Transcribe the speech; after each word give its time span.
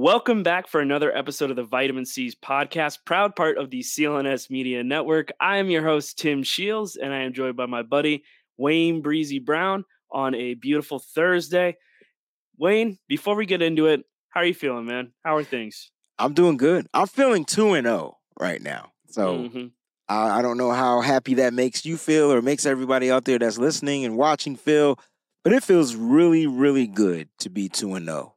Welcome 0.00 0.44
back 0.44 0.68
for 0.68 0.80
another 0.80 1.14
episode 1.14 1.50
of 1.50 1.56
the 1.56 1.64
Vitamin 1.64 2.06
C's 2.06 2.36
podcast, 2.36 2.98
proud 3.04 3.34
part 3.34 3.58
of 3.58 3.70
the 3.70 3.80
CLNS 3.80 4.48
Media 4.48 4.84
Network. 4.84 5.32
I 5.40 5.56
am 5.56 5.70
your 5.70 5.82
host, 5.82 6.20
Tim 6.20 6.44
Sheils, 6.44 6.96
and 6.96 7.12
I 7.12 7.22
am 7.22 7.32
joined 7.32 7.56
by 7.56 7.66
my 7.66 7.82
buddy, 7.82 8.22
Wayne 8.56 9.02
Breezie 9.02 9.44
Brown, 9.44 9.84
on 10.12 10.36
a 10.36 10.54
beautiful 10.54 11.00
Thursday. 11.00 11.78
Wayne, 12.56 12.98
before 13.08 13.34
we 13.34 13.44
get 13.44 13.60
into 13.60 13.86
it, 13.86 14.04
how 14.28 14.42
are 14.42 14.44
you 14.46 14.54
feeling, 14.54 14.86
man? 14.86 15.10
How 15.24 15.34
are 15.34 15.42
things? 15.42 15.90
I'm 16.16 16.32
doing 16.32 16.58
good. 16.58 16.86
I'm 16.94 17.08
feeling 17.08 17.44
2 17.44 17.74
and 17.74 17.84
0 17.84 18.18
right 18.38 18.62
now. 18.62 18.92
So 19.08 19.36
mm-hmm. 19.36 19.66
I, 20.08 20.38
I 20.38 20.42
don't 20.42 20.58
know 20.58 20.70
how 20.70 21.00
happy 21.00 21.34
that 21.34 21.54
makes 21.54 21.84
you 21.84 21.96
feel 21.96 22.32
or 22.32 22.40
makes 22.40 22.66
everybody 22.66 23.10
out 23.10 23.24
there 23.24 23.40
that's 23.40 23.58
listening 23.58 24.04
and 24.04 24.16
watching 24.16 24.54
feel, 24.54 24.96
but 25.42 25.52
it 25.52 25.64
feels 25.64 25.96
really, 25.96 26.46
really 26.46 26.86
good 26.86 27.30
to 27.40 27.50
be 27.50 27.68
2 27.68 27.94
and 27.94 28.06
0 28.06 28.36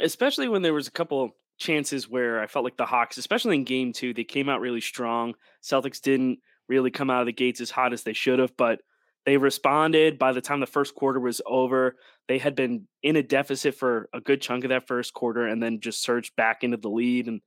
especially 0.00 0.48
when 0.48 0.62
there 0.62 0.74
was 0.74 0.88
a 0.88 0.92
couple 0.92 1.30
chances 1.58 2.08
where 2.08 2.40
I 2.40 2.46
felt 2.46 2.64
like 2.64 2.76
the 2.76 2.86
Hawks, 2.86 3.18
especially 3.18 3.56
in 3.56 3.64
game 3.64 3.92
two, 3.92 4.14
they 4.14 4.24
came 4.24 4.48
out 4.48 4.60
really 4.60 4.80
strong. 4.80 5.34
Celtics 5.62 6.00
didn't 6.00 6.38
really 6.68 6.90
come 6.90 7.10
out 7.10 7.20
of 7.20 7.26
the 7.26 7.32
gates 7.32 7.60
as 7.60 7.70
hot 7.70 7.92
as 7.92 8.02
they 8.02 8.12
should 8.12 8.38
have, 8.38 8.56
but 8.56 8.80
they 9.26 9.36
responded 9.36 10.18
by 10.18 10.32
the 10.32 10.40
time 10.40 10.60
the 10.60 10.66
first 10.66 10.94
quarter 10.94 11.20
was 11.20 11.42
over. 11.44 11.96
They 12.26 12.38
had 12.38 12.54
been 12.54 12.88
in 13.02 13.16
a 13.16 13.22
deficit 13.22 13.74
for 13.74 14.08
a 14.14 14.20
good 14.20 14.40
chunk 14.40 14.64
of 14.64 14.70
that 14.70 14.86
first 14.86 15.12
quarter 15.12 15.46
and 15.46 15.62
then 15.62 15.80
just 15.80 16.02
surged 16.02 16.34
back 16.36 16.64
into 16.64 16.78
the 16.78 16.88
lead 16.88 17.26
and 17.26 17.42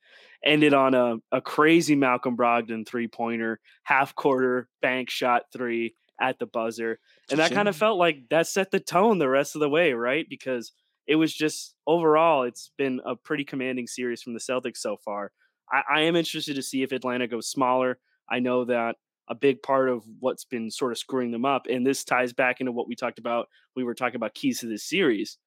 ended 0.46 0.74
on 0.74 0.94
a, 0.94 1.16
a 1.32 1.42
crazy 1.42 1.96
Malcolm 1.96 2.38
Brogdon 2.38 2.88
three 2.88 3.08
pointer, 3.08 3.60
half 3.84 4.14
quarter 4.14 4.68
bank 4.82 5.10
shot 5.10 5.44
three 5.52 5.96
at 6.22 6.38
the 6.38 6.46
buzzer. 6.46 7.00
And 7.32 7.40
that 7.40 7.52
kind 7.52 7.68
of 7.68 7.76
felt 7.76 7.98
like 7.98 8.30
that 8.30 8.46
set 8.46 8.70
the 8.70 8.80
tone 8.80 9.18
the 9.18 9.28
rest 9.28 9.56
of 9.56 9.62
the 9.62 9.70
way, 9.70 9.94
right? 9.94 10.28
Because 10.30 10.74
it 11.08 11.16
was 11.16 11.34
just 11.34 11.76
overall, 11.86 12.44
it's 12.44 12.72
been 12.78 13.02
a 13.06 13.16
pretty 13.16 13.44
commanding 13.44 13.88
series 13.88 14.22
from 14.22 14.34
the 14.34 14.40
Celtics 14.40 14.78
so 14.78 14.98
far. 14.98 15.32
I, 15.72 15.82
I 15.96 16.02
am 16.02 16.16
interested 16.16 16.56
to 16.56 16.64
see 16.64 16.84
if 16.84 16.92
Atlanta 16.92 17.28
goes 17.28 17.50
smaller. 17.50 18.00
I 18.30 18.40
know 18.40 18.66
that 18.66 18.96
a 19.28 19.36
big 19.36 19.62
part 19.62 19.90
of 19.90 20.04
what's 20.20 20.46
been 20.46 20.70
sort 20.70 20.92
of 20.92 20.98
screwing 20.98 21.32
them 21.32 21.46
up, 21.46 21.68
and 21.70 21.86
this 21.86 22.04
ties 22.04 22.34
back 22.34 22.60
into 22.60 22.72
what 22.72 22.88
we 22.88 22.96
talked 22.96 23.20
about. 23.20 23.48
We 23.76 23.84
were 23.84 23.94
talking 23.94 24.16
about 24.16 24.34
keys 24.34 24.60
to 24.60 24.68
this 24.68 24.84
series. 24.84 25.38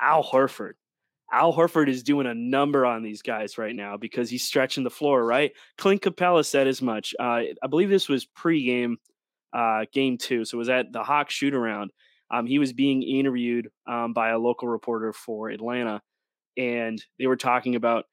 Al 0.00 0.22
Horford. 0.22 0.72
Al 1.32 1.52
Horford 1.52 1.88
is 1.88 2.02
doing 2.02 2.26
a 2.26 2.34
number 2.34 2.86
on 2.86 3.02
these 3.02 3.22
guys 3.22 3.58
right 3.58 3.76
now 3.76 3.96
because 3.96 4.30
he's 4.30 4.44
stretching 4.44 4.82
the 4.84 4.90
floor, 4.90 5.24
right? 5.24 5.52
Clint 5.76 6.02
Capela 6.02 6.44
said 6.44 6.66
as 6.66 6.80
much. 6.80 7.14
Uh, 7.20 7.42
I 7.62 7.66
believe 7.68 7.90
this 7.90 8.08
was 8.08 8.24
pre-game, 8.24 8.96
uh, 9.52 9.84
game 9.92 10.16
two. 10.16 10.44
So 10.44 10.56
it 10.56 10.58
was 10.58 10.68
at 10.70 10.92
the 10.92 11.02
Hawk 11.02 11.30
shoot 11.30 11.54
around. 11.54 11.90
Um, 12.30 12.46
he 12.46 12.58
was 12.58 12.72
being 12.72 13.02
interviewed 13.02 13.68
um, 13.86 14.12
by 14.12 14.30
a 14.30 14.38
local 14.38 14.68
reporter 14.68 15.12
for 15.12 15.48
Atlanta, 15.48 16.02
and 16.56 17.02
they 17.18 17.26
were 17.26 17.36
talking 17.36 17.74
about, 17.74 18.04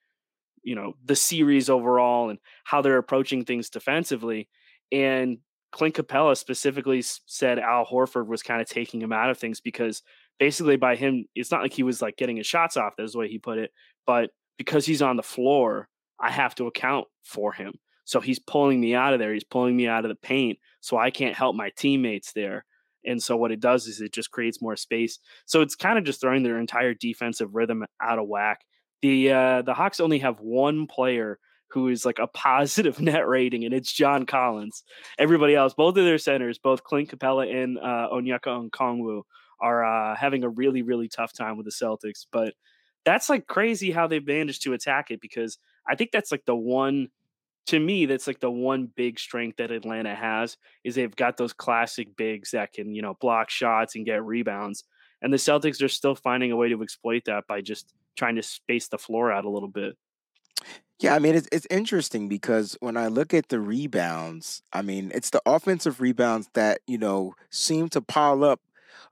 you 0.63 0.75
know, 0.75 0.94
the 1.03 1.16
series 1.16 1.69
overall 1.69 2.30
and 2.30 2.39
how 2.63 2.81
they're 2.81 2.97
approaching 2.97 3.43
things 3.43 3.69
defensively. 3.69 4.47
And 4.91 5.39
Clint 5.71 5.95
Capela 5.95 6.38
specifically 6.38 7.03
said 7.03 7.59
Al 7.59 7.86
Horford 7.86 8.27
was 8.27 8.41
kind 8.41 8.61
of 8.61 8.69
taking 8.69 9.02
him 9.02 9.11
out 9.11 9.30
of 9.30 9.38
things 9.38 9.59
because 9.59 10.02
basically 10.39 10.77
by 10.77 10.95
him, 10.95 11.25
it's 11.36 11.52
not 11.52 11.61
like 11.61 11.73
he 11.73 11.83
was 11.83 12.02
like 12.02 12.17
getting 12.17 12.38
his 12.38 12.47
shots 12.47 12.77
off. 12.77 12.93
That's 12.97 13.13
the 13.13 13.19
way 13.19 13.27
he 13.27 13.39
put 13.39 13.58
it, 13.58 13.71
but 14.05 14.30
because 14.58 14.86
he's 14.86 15.02
on 15.02 15.17
the 15.17 15.23
floor, 15.23 15.89
I 16.19 16.31
have 16.31 16.55
to 16.55 16.67
account 16.67 17.08
for 17.23 17.52
him. 17.52 17.73
So 18.05 18.21
he's 18.21 18.39
pulling 18.39 18.80
me 18.80 18.95
out 18.95 19.13
of 19.13 19.19
there. 19.19 19.33
He's 19.33 19.43
pulling 19.43 19.75
me 19.75 19.88
out 19.88 20.05
of 20.05 20.09
the 20.09 20.16
paint. 20.16 20.59
So 20.80 20.97
I 20.97 21.09
can't 21.09 21.36
help 21.36 21.55
my 21.55 21.71
teammates 21.75 22.33
there. 22.33 22.66
And 23.06 23.22
so 23.22 23.36
what 23.36 23.52
it 23.52 23.60
does 23.60 23.88
is 23.88 24.02
it 24.02 24.14
just 24.14 24.32
creates 24.32 24.61
more 24.61 24.76
space. 24.76 25.20
So 25.45 25.61
it's 25.61 25.76
kind 25.76 25.98
of 25.98 26.04
just 26.04 26.21
throwing 26.21 26.43
their 26.43 26.60
entire 26.60 26.93
defensive 26.93 27.55
rhythm 27.55 27.86
out 28.02 28.20
of 28.20 28.27
whack. 28.27 28.61
The 29.02 29.32
uh, 29.32 29.61
the 29.61 29.73
Hawks 29.73 29.99
only 29.99 30.20
have 30.20 30.39
one 30.39 30.88
player 30.88 31.39
who 31.70 31.89
is 31.89 32.05
like 32.05 32.20
a 32.20 32.27
positive 32.33 32.99
net 32.99 33.27
rating, 33.27 33.66
and 33.66 33.73
it's 33.73 33.92
John 33.92 34.26
Collins. 34.26 34.83
Everybody 35.20 35.55
else, 35.55 35.73
both 35.73 35.98
of 35.98 36.05
their 36.05 36.17
centers, 36.17 36.58
both 36.58 36.83
Clint 36.83 37.10
Capela 37.10 37.54
and 37.54 37.77
uh, 37.77 38.10
Onyeka 38.11 38.70
Okongwu, 38.70 39.23
are 39.60 39.86
uh, 39.86 40.16
having 40.16 40.43
a 40.43 40.49
really 40.49 40.82
really 40.82 41.08
tough 41.08 41.33
time 41.33 41.58
with 41.58 41.66
the 41.66 41.72
Celtics. 41.72 42.26
But 42.32 42.54
that's 43.04 43.30
like 43.30 43.48
crazy 43.48 43.92
how 43.92 44.08
they've 44.08 44.26
managed 44.26 44.64
to 44.64 44.73
attack 44.73 45.11
it 45.11 45.22
because 45.22 45.58
I 45.87 45.95
think 45.95 46.11
that's 46.11 46.32
like 46.32 46.45
the 46.45 46.55
one 46.55 47.10
to 47.67 47.80
me, 47.80 48.05
that's 48.05 48.27
like 48.27 48.39
the 48.39 48.52
one 48.52 48.89
big 48.95 49.20
strength 49.20 49.58
that 49.58 49.71
Atlanta 49.71 50.14
has 50.14 50.58
is 50.83 50.95
they've 50.95 51.15
got 51.15 51.37
those 51.37 51.53
classic 51.53 52.15
bigs 52.15 52.52
that 52.52 52.73
can, 52.73 52.93
you 52.93 53.02
know, 53.02 53.15
block 53.20 53.49
shots 53.49 53.95
and 53.95 54.05
get 54.05 54.23
rebounds. 54.23 54.83
And 55.21 55.33
the 55.33 55.37
Celtics 55.37 55.81
are 55.81 55.87
still 55.87 56.15
finding 56.15 56.52
a 56.52 56.55
way 56.55 56.70
to 56.70 56.83
exploit 56.83 57.23
that 57.25 57.48
by 57.48 57.61
just 57.61 57.93
trying 58.15 58.36
to 58.36 58.43
space 58.43 58.87
the 58.87 58.98
floor 58.98 59.31
out 59.31 59.45
a 59.45 59.49
little 59.49 59.70
bit. 59.70 59.98
Yeah, 60.99 61.14
I 61.14 61.20
mean 61.20 61.36
it's 61.36 61.49
it's 61.52 61.67
interesting 61.70 62.30
because 62.30 62.77
when 62.80 62.95
I 62.95 63.08
look 63.08 63.33
at 63.33 63.49
the 63.49 63.59
rebounds, 63.59 64.61
I 64.71 64.81
mean 64.81 65.11
it's 65.14 65.30
the 65.30 65.42
offensive 65.45 65.99
rebounds 65.99 66.49
that 66.54 66.80
you 66.87 66.98
know 66.98 67.33
seem 67.49 67.89
to 67.89 68.02
pile 68.02 68.45
up 68.45 68.61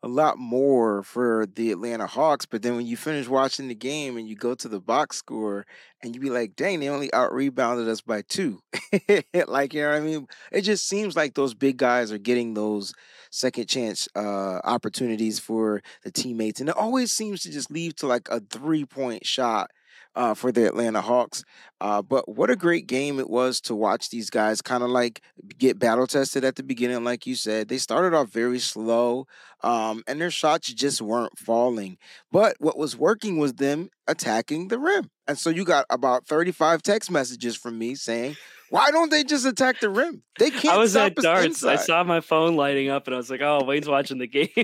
a 0.03 0.07
lot 0.07 0.37
more 0.37 1.01
for 1.01 1.45
the 1.45 1.71
Atlanta 1.71 2.05
Hawks. 2.05 2.45
But 2.45 2.61
then 2.61 2.75
when 2.75 2.85
you 2.85 2.97
finish 2.97 3.27
watching 3.29 3.69
the 3.69 3.75
game 3.75 4.17
and 4.17 4.27
you 4.27 4.35
go 4.35 4.53
to 4.53 4.67
the 4.67 4.81
box 4.81 5.15
score 5.17 5.65
and 6.03 6.13
you 6.13 6.19
be 6.19 6.29
like, 6.29 6.57
dang, 6.57 6.81
they 6.81 6.89
only 6.89 7.11
out 7.13 7.33
rebounded 7.33 7.87
us 7.87 8.01
by 8.01 8.21
two. 8.21 8.59
like, 9.47 9.73
you 9.73 9.81
know 9.81 9.89
what 9.91 9.97
I 9.97 10.01
mean? 10.01 10.27
It 10.51 10.61
just 10.61 10.87
seems 10.87 11.15
like 11.15 11.35
those 11.35 11.53
big 11.53 11.77
guys 11.77 12.11
are 12.11 12.17
getting 12.17 12.53
those 12.53 12.93
second 13.31 13.67
chance 13.67 14.09
uh, 14.15 14.59
opportunities 14.65 15.39
for 15.39 15.81
the 16.03 16.11
teammates. 16.11 16.59
And 16.59 16.67
it 16.69 16.75
always 16.75 17.13
seems 17.13 17.41
to 17.43 17.51
just 17.51 17.71
leave 17.71 17.95
to 17.97 18.07
like 18.07 18.27
a 18.29 18.41
three 18.41 18.83
point 18.85 19.25
shot 19.25 19.71
uh, 20.15 20.33
for 20.33 20.51
the 20.51 20.65
Atlanta 20.65 21.01
Hawks. 21.01 21.43
Uh, 21.81 22.01
but 22.01 22.29
what 22.29 22.49
a 22.49 22.55
great 22.55 22.87
game 22.87 23.19
it 23.19 23.29
was 23.29 23.59
to 23.61 23.75
watch 23.75 24.09
these 24.09 24.29
guys 24.29 24.61
kind 24.61 24.83
of 24.83 24.89
like 24.89 25.21
get 25.57 25.79
battle 25.79 26.07
tested 26.07 26.43
at 26.43 26.55
the 26.55 26.63
beginning, 26.63 27.03
like 27.03 27.27
you 27.27 27.35
said. 27.35 27.67
They 27.67 27.77
started 27.77 28.15
off 28.15 28.29
very 28.29 28.59
slow, 28.59 29.25
um, 29.61 30.03
and 30.07 30.21
their 30.21 30.31
shots 30.31 30.73
just 30.73 31.01
weren't 31.01 31.37
falling. 31.37 31.97
But 32.31 32.55
what 32.59 32.77
was 32.77 32.95
working 32.95 33.37
was 33.37 33.53
them 33.53 33.89
attacking 34.07 34.69
the 34.69 34.79
rim. 34.79 35.09
And 35.27 35.37
so 35.37 35.49
you 35.49 35.65
got 35.65 35.85
about 35.89 36.27
35 36.27 36.81
text 36.81 37.11
messages 37.11 37.55
from 37.55 37.77
me 37.77 37.95
saying, 37.95 38.35
why 38.73 38.89
don't 38.89 39.11
they 39.11 39.23
just 39.23 39.45
attack 39.45 39.81
the 39.81 39.89
rim? 39.89 40.23
They 40.39 40.49
can't. 40.49 40.73
I 40.73 40.77
was 40.77 40.95
at 40.95 41.13
darts. 41.15 41.45
Inside. 41.45 41.73
I 41.73 41.75
saw 41.75 42.03
my 42.03 42.21
phone 42.21 42.55
lighting 42.55 42.89
up, 42.89 43.05
and 43.05 43.13
I 43.13 43.17
was 43.17 43.29
like, 43.29 43.41
"Oh, 43.41 43.63
Wayne's 43.63 43.87
watching 43.87 44.17
the 44.17 44.25
game." 44.25 44.49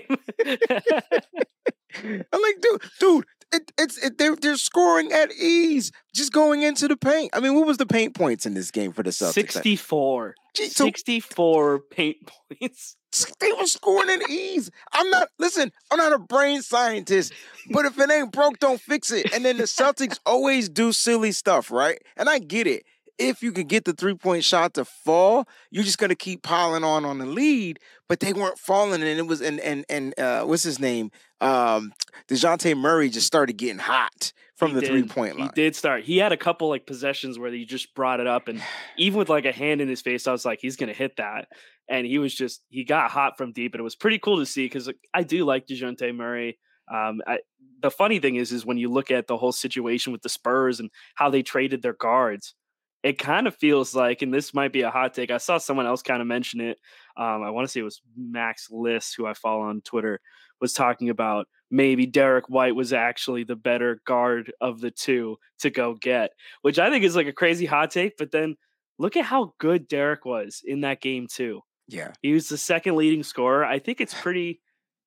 I'm 2.03 2.41
like, 2.41 2.61
dude, 2.61 2.81
dude, 2.99 3.25
it, 3.51 3.71
it's 3.77 3.97
it, 3.97 4.17
they're 4.17 4.35
they're 4.35 4.57
scoring 4.57 5.11
at 5.11 5.31
ease, 5.33 5.91
just 6.13 6.31
going 6.31 6.61
into 6.61 6.87
the 6.87 6.97
paint. 6.97 7.31
I 7.33 7.39
mean, 7.39 7.55
what 7.55 7.65
was 7.65 7.77
the 7.77 7.85
paint 7.85 8.15
points 8.15 8.45
in 8.45 8.53
this 8.53 8.71
game 8.71 8.91
for 8.91 9.03
the 9.03 9.09
Celtics? 9.09 9.33
Sixty 9.33 9.75
four. 9.75 10.35
Sixty 10.53 11.19
four 11.19 11.79
paint 11.79 12.17
points. 12.27 12.95
They 13.39 13.51
were 13.53 13.65
scoring 13.65 14.09
at 14.09 14.29
ease. 14.29 14.69
I'm 14.93 15.09
not 15.09 15.29
listen. 15.39 15.71
I'm 15.89 15.97
not 15.97 16.13
a 16.13 16.19
brain 16.19 16.61
scientist, 16.61 17.33
but 17.71 17.85
if 17.85 17.99
it 17.99 18.11
ain't 18.11 18.31
broke, 18.31 18.59
don't 18.59 18.79
fix 18.79 19.11
it. 19.11 19.33
And 19.33 19.43
then 19.43 19.57
the 19.57 19.63
Celtics 19.63 20.19
always 20.25 20.69
do 20.69 20.91
silly 20.91 21.31
stuff, 21.31 21.71
right? 21.71 21.99
And 22.17 22.29
I 22.29 22.39
get 22.39 22.67
it 22.67 22.83
if 23.19 23.44
you 23.44 23.52
can 23.52 23.68
get 23.68 23.85
the 23.85 23.94
three 23.94 24.16
point 24.16 24.44
shot 24.44 24.74
to 24.75 24.85
fall, 24.85 25.47
you're 25.69 25.84
just 25.84 25.97
gonna 25.97 26.16
keep 26.16 26.41
piling 26.41 26.84
on 26.84 27.06
on 27.06 27.19
the 27.19 27.25
lead. 27.25 27.80
But 28.07 28.22
they 28.22 28.34
weren't 28.34 28.57
falling, 28.57 29.02
and 29.02 29.19
it 29.19 29.28
was 29.28 29.41
and 29.41 29.59
and 29.59 29.85
and 29.90 30.18
uh, 30.18 30.46
what's 30.46 30.63
his 30.63 30.80
name? 30.80 31.12
Um, 31.41 31.94
Dejounte 32.28 32.75
Murray 32.75 33.09
just 33.09 33.28
started 33.28 33.58
getting 33.58 33.79
hot 33.79 34.34
from 34.56 34.72
he 34.72 34.79
the 34.79 34.88
three 34.88 35.03
point 35.03 35.38
line. 35.38 35.52
He 35.53 35.62
did 35.62 35.75
start. 35.75 36.03
He 36.03 36.18
had 36.18 36.31
a 36.31 36.38
couple 36.38 36.69
like 36.69 36.88
possessions 36.88 37.38
where 37.38 37.52
he 37.52 37.66
just 37.66 37.93
brought 37.93 38.20
it 38.20 38.28
up, 38.28 38.47
and 38.47 38.64
even 38.97 39.20
with 39.20 39.29
like 39.29 39.46
a 39.46 39.52
hand 39.52 39.82
in 39.82 39.88
his 39.88 40.02
face, 40.02 40.26
I 40.26 40.32
was 40.32 40.46
like, 40.46 40.59
he's 40.61 40.78
gonna 40.78 40.93
hit 40.93 41.17
that. 41.17 41.47
And 41.90 42.05
he 42.05 42.20
was 42.20 42.34
just 42.34 42.61
he 42.70 42.84
got 42.84 43.11
hot 43.11 43.38
from 43.38 43.52
deep, 43.52 43.73
and 43.73 43.79
it 43.79 43.84
was 43.84 43.96
pretty 43.96 44.20
cool 44.20 44.38
to 44.38 44.46
see 44.46 44.66
because 44.66 44.88
like, 44.88 44.97
I 45.14 45.23
do 45.23 45.46
like 45.46 45.67
Dejounte 45.67 46.16
Murray. 46.16 46.58
Um, 46.91 47.22
I, 47.28 47.40
the 47.82 47.91
funny 47.91 48.20
thing 48.20 48.35
is, 48.35 48.52
is 48.52 48.66
when 48.66 48.78
you 48.78 48.90
look 48.90 49.11
at 49.11 49.28
the 49.28 49.38
whole 49.38 49.52
situation 49.52 50.11
with 50.11 50.22
the 50.22 50.29
Spurs 50.29 50.79
and 50.79 50.90
how 51.16 51.29
they 51.29 51.43
traded 51.43 51.82
their 51.82 51.93
guards, 51.93 52.55
it 53.03 53.17
kind 53.17 53.47
of 53.47 53.55
feels 53.55 53.96
like, 53.96 54.22
and 54.22 54.34
this 54.34 54.53
might 54.53 54.73
be 54.73 54.81
a 54.81 54.91
hot 54.91 55.13
take. 55.13 55.31
I 55.31 55.37
saw 55.37 55.57
someone 55.57 55.85
else 55.85 56.01
kind 56.01 56.22
of 56.22 56.28
mention 56.28 56.59
it. 56.59 56.78
Um, 57.16 57.43
I 57.43 57.49
want 57.49 57.66
to 57.66 57.72
say 57.72 57.79
it 57.79 57.84
was 57.84 58.01
Max 58.17 58.69
Liss, 58.69 59.13
who 59.13 59.25
I 59.25 59.34
follow 59.34 59.61
on 59.61 59.81
Twitter, 59.81 60.19
was 60.59 60.73
talking 60.73 61.09
about 61.09 61.47
maybe 61.72 62.05
Derrick 62.05 62.49
White 62.49 62.75
was 62.75 62.91
actually 62.91 63.43
the 63.43 63.55
better 63.55 64.01
guard 64.05 64.51
of 64.59 64.81
the 64.81 64.91
two 64.91 65.37
to 65.59 65.69
go 65.69 65.93
get, 65.93 66.31
which 66.61 66.79
I 66.79 66.90
think 66.90 67.05
is 67.05 67.16
like 67.16 67.28
a 67.28 67.34
crazy 67.34 67.66
hot 67.66 67.91
take. 67.91 68.17
But 68.17 68.31
then 68.31 68.55
look 68.97 69.16
at 69.16 69.25
how 69.25 69.53
good 69.59 69.87
Derrick 69.87 70.25
was 70.25 70.61
in 70.66 70.81
that 70.81 71.02
game 71.02 71.28
too. 71.28 71.61
Yeah, 71.87 72.11
he 72.22 72.34
was 72.34 72.49
the 72.49 72.57
second 72.57 72.95
leading 72.97 73.23
scorer. 73.23 73.63
I 73.63 73.79
think 73.79 74.02
it's 74.02 74.13
pretty. 74.13 74.61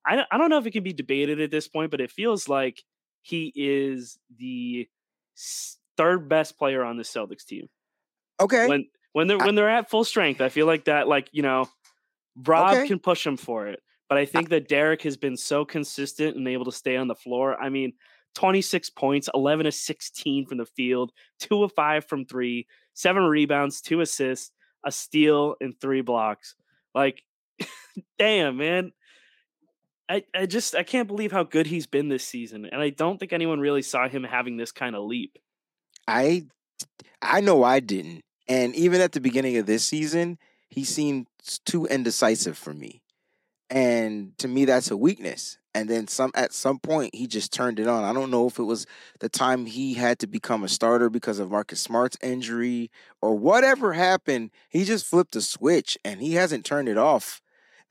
I 0.05 0.15
don't, 0.17 0.27
I 0.31 0.37
don't 0.37 0.49
know 0.49 0.57
if 0.57 0.65
it 0.65 0.71
can 0.71 0.83
be 0.83 0.93
debated 0.93 1.39
at 1.39 1.51
this 1.51 1.67
point, 1.67 1.91
but 1.91 2.01
it 2.01 2.11
feels 2.11 2.49
like 2.49 2.83
he 3.21 3.53
is 3.55 4.17
the 4.37 4.89
third 5.95 6.27
best 6.27 6.57
player 6.57 6.83
on 6.83 6.97
the 6.97 7.03
Celtics 7.03 7.45
team. 7.45 7.69
Okay. 8.41 8.67
When 8.67 8.87
when 9.13 9.27
they're 9.27 9.41
I, 9.41 9.45
when 9.45 9.55
they're 9.55 9.69
at 9.69 9.89
full 9.89 10.03
strength, 10.03 10.41
I 10.41 10.49
feel 10.49 10.65
like 10.65 10.85
that 10.85 11.07
like, 11.07 11.29
you 11.31 11.41
know, 11.41 11.69
Rob 12.35 12.75
okay. 12.75 12.87
can 12.87 12.99
push 12.99 13.25
him 13.25 13.37
for 13.37 13.67
it. 13.67 13.79
But 14.09 14.17
I 14.17 14.25
think 14.25 14.47
I, 14.47 14.55
that 14.55 14.67
Derrick 14.67 15.01
has 15.03 15.17
been 15.17 15.37
so 15.37 15.65
consistent 15.65 16.35
and 16.35 16.47
able 16.47 16.65
to 16.65 16.71
stay 16.71 16.97
on 16.97 17.07
the 17.07 17.15
floor. 17.15 17.59
I 17.59 17.69
mean, 17.69 17.93
26 18.35 18.89
points, 18.91 19.29
11 19.33 19.65
of 19.65 19.73
16 19.73 20.45
from 20.45 20.57
the 20.57 20.65
field, 20.65 21.11
two 21.39 21.63
of 21.63 21.71
five 21.73 22.05
from 22.05 22.25
three, 22.25 22.67
seven 22.93 23.23
rebounds, 23.23 23.81
two 23.81 24.01
assists, 24.01 24.51
a 24.85 24.91
steal, 24.91 25.55
and 25.61 25.79
three 25.79 26.01
blocks. 26.01 26.55
Like, 26.93 27.23
damn, 28.19 28.57
man. 28.57 28.91
I, 30.09 30.23
I 30.35 30.45
just 30.45 30.75
I 30.75 30.83
can't 30.83 31.07
believe 31.07 31.31
how 31.31 31.43
good 31.43 31.65
he's 31.65 31.87
been 31.87 32.09
this 32.09 32.25
season. 32.25 32.65
And 32.65 32.81
I 32.81 32.89
don't 32.89 33.19
think 33.19 33.31
anyone 33.31 33.59
really 33.59 33.81
saw 33.81 34.07
him 34.09 34.23
having 34.23 34.57
this 34.57 34.71
kind 34.71 34.95
of 34.95 35.03
leap. 35.03 35.37
I 36.07 36.45
I 37.21 37.41
know 37.41 37.63
I 37.63 37.79
didn't. 37.79 38.23
And 38.47 38.75
even 38.75 39.01
at 39.01 39.13
the 39.13 39.21
beginning 39.21 39.57
of 39.57 39.65
this 39.65 39.85
season, 39.85 40.37
he 40.69 40.83
seemed 40.83 41.27
too 41.65 41.85
indecisive 41.85 42.57
for 42.57 42.73
me. 42.73 43.01
And 43.69 44.37
to 44.39 44.47
me 44.47 44.65
that's 44.65 44.91
a 44.91 44.97
weakness. 44.97 45.57
And 45.75 45.89
then 45.89 46.07
some 46.07 46.31
at 46.35 46.53
some 46.53 46.77
point 46.79 47.15
he 47.15 47.25
just 47.25 47.51
turned 47.51 47.79
it 47.79 47.87
on. 47.87 48.03
I 48.03 48.13
don't 48.13 48.29
know 48.29 48.47
if 48.47 48.59
it 48.59 48.63
was 48.63 48.85
the 49.19 49.29
time 49.29 49.65
he 49.65 49.95
had 49.95 50.19
to 50.19 50.27
become 50.27 50.63
a 50.63 50.67
starter 50.67 51.09
because 51.09 51.39
of 51.39 51.49
Marcus 51.49 51.81
Smart's 51.81 52.17
injury 52.21 52.91
or 53.21 53.35
whatever 53.35 53.93
happened. 53.93 54.51
He 54.69 54.83
just 54.83 55.05
flipped 55.05 55.35
a 55.35 55.41
switch 55.41 55.97
and 56.05 56.21
he 56.21 56.33
hasn't 56.33 56.65
turned 56.65 56.89
it 56.89 56.97
off 56.97 57.41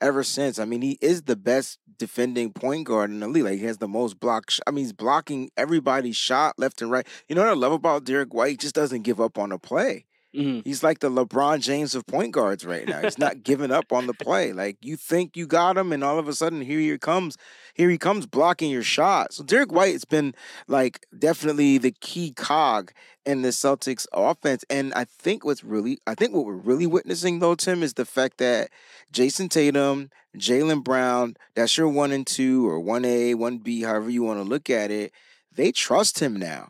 ever 0.03 0.23
since. 0.23 0.59
I 0.59 0.65
mean, 0.65 0.81
he 0.81 0.99
is 1.01 1.23
the 1.23 1.35
best 1.35 1.79
defending 1.97 2.51
point 2.51 2.85
guard 2.85 3.09
in 3.09 3.21
the 3.21 3.27
league. 3.27 3.45
Like 3.45 3.59
he 3.59 3.65
has 3.65 3.77
the 3.77 3.87
most 3.87 4.19
block. 4.19 4.51
Sh- 4.51 4.59
I 4.67 4.71
mean, 4.71 4.83
he's 4.83 4.93
blocking 4.93 5.49
everybody's 5.57 6.17
shot 6.17 6.59
left 6.59 6.81
and 6.81 6.91
right. 6.91 7.07
You 7.27 7.35
know 7.35 7.41
what 7.41 7.51
I 7.51 7.53
love 7.53 7.71
about 7.71 8.03
Derek 8.03 8.33
White? 8.33 8.51
He 8.51 8.57
just 8.57 8.75
doesn't 8.75 9.03
give 9.03 9.21
up 9.21 9.37
on 9.39 9.51
a 9.51 9.57
play. 9.57 10.05
Mm-hmm. 10.35 10.61
He's 10.63 10.81
like 10.81 10.99
the 10.99 11.11
LeBron 11.11 11.59
James 11.59 11.93
of 11.93 12.07
point 12.07 12.31
guards 12.31 12.65
right 12.65 12.87
now. 12.87 13.01
He's 13.01 13.19
not 13.19 13.43
giving 13.43 13.71
up 13.71 13.93
on 13.93 14.07
the 14.07 14.13
play. 14.15 14.51
Like 14.51 14.77
you 14.81 14.95
think 14.95 15.37
you 15.37 15.45
got 15.45 15.77
him, 15.77 15.93
and 15.93 16.03
all 16.03 16.17
of 16.17 16.27
a 16.27 16.33
sudden 16.33 16.61
here 16.61 16.79
he 16.79 16.97
comes, 16.97 17.37
here 17.75 17.89
he 17.89 17.99
comes 17.99 18.25
blocking 18.25 18.71
your 18.71 18.83
shot. 18.83 19.33
So 19.33 19.43
Derrick 19.43 19.71
White 19.71 19.93
has 19.93 20.05
been 20.05 20.33
like 20.67 21.05
definitely 21.17 21.77
the 21.77 21.93
key 22.01 22.31
cog 22.31 22.91
in 23.25 23.43
the 23.43 23.49
Celtics 23.49 24.07
offense. 24.11 24.65
And 24.69 24.91
I 24.95 25.05
think 25.05 25.45
what's 25.45 25.63
really, 25.63 25.99
I 26.07 26.15
think 26.15 26.33
what 26.33 26.45
we're 26.45 26.53
really 26.55 26.87
witnessing 26.87 27.37
though, 27.37 27.55
Tim, 27.55 27.83
is 27.83 27.93
the 27.93 28.05
fact 28.05 28.39
that 28.39 28.69
Jayson 29.11 29.49
Tatum, 29.49 30.09
Jaylen 30.35 30.83
Brown, 30.83 31.35
that's 31.55 31.77
your 31.77 31.89
one 31.89 32.11
and 32.11 32.25
two 32.25 32.67
or 32.67 32.79
one 32.79 33.05
A, 33.05 33.35
one 33.35 33.59
B, 33.59 33.83
however 33.83 34.09
you 34.09 34.23
want 34.23 34.39
to 34.39 34.43
look 34.43 34.69
at 34.69 34.89
it. 34.89 35.11
They 35.51 35.71
trust 35.71 36.19
him 36.19 36.35
now. 36.35 36.69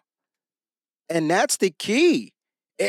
And 1.10 1.30
that's 1.30 1.57
the 1.57 1.71
key. 1.71 2.32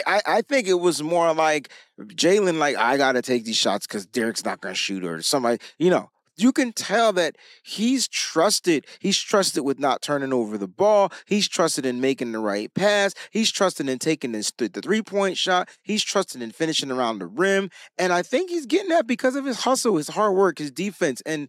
I, 0.06 0.20
I 0.26 0.43
think 0.43 0.67
it 0.67 0.81
was 0.81 1.02
more 1.02 1.32
like 1.35 1.70
Jaylen, 2.00 2.58
like, 2.58 2.76
I 2.76 2.96
got 2.96 3.12
to 3.12 3.23
take 3.23 3.44
these 3.44 3.56
shots 3.56 3.87
because 3.87 4.06
Derrick's 4.06 4.44
not 4.44 4.61
going 4.61 4.75
to 4.75 4.79
shoot 4.79 5.05
or 5.05 5.23
somebody, 5.23 5.58
you 5.79 5.91
know. 5.91 6.11
You 6.37 6.50
can 6.50 6.73
tell 6.73 7.12
that 7.12 7.37
he's 7.62 8.08
trusted. 8.08 8.87
He's 8.99 9.19
trusted 9.19 9.64
with 9.64 9.79
not 9.79 10.02
turning 10.02 10.32
over 10.32 10.58
the 10.58 10.67
ball. 10.67 11.12
He's 11.26 11.49
trusted 11.49 11.87
in 11.87 12.00
making 12.00 12.32
the 12.32 12.41
right 12.41 12.75
pass. 12.75 13.14
He's 13.31 13.52
trusted 13.52 13.88
in 13.88 14.00
taking 14.00 14.32
this, 14.32 14.52
the 14.56 14.69
three 14.69 15.00
point 15.00 15.37
shot. 15.37 15.69
He's 15.82 16.02
trusted 16.02 16.43
in 16.43 16.50
finishing 16.50 16.90
around 16.90 17.20
the 17.20 17.26
rim. 17.26 17.70
And 17.99 18.12
I 18.12 18.23
think 18.23 18.50
he's 18.50 18.67
getting 18.67 18.88
that 18.88 19.06
because 19.06 19.37
of 19.37 19.44
his 19.44 19.61
hustle, 19.61 19.97
his 19.97 20.08
hard 20.08 20.35
work, 20.35 20.58
his 20.58 20.73
defense. 20.73 21.23
And 21.25 21.49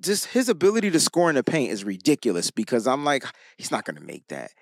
just 0.00 0.28
his 0.28 0.48
ability 0.48 0.90
to 0.90 1.00
score 1.00 1.28
in 1.28 1.36
the 1.36 1.44
paint 1.44 1.70
is 1.70 1.84
ridiculous 1.84 2.50
because 2.50 2.86
I'm 2.86 3.04
like, 3.04 3.24
he's 3.58 3.70
not 3.70 3.84
going 3.84 3.96
to 3.96 4.02
make 4.02 4.26
that. 4.28 4.52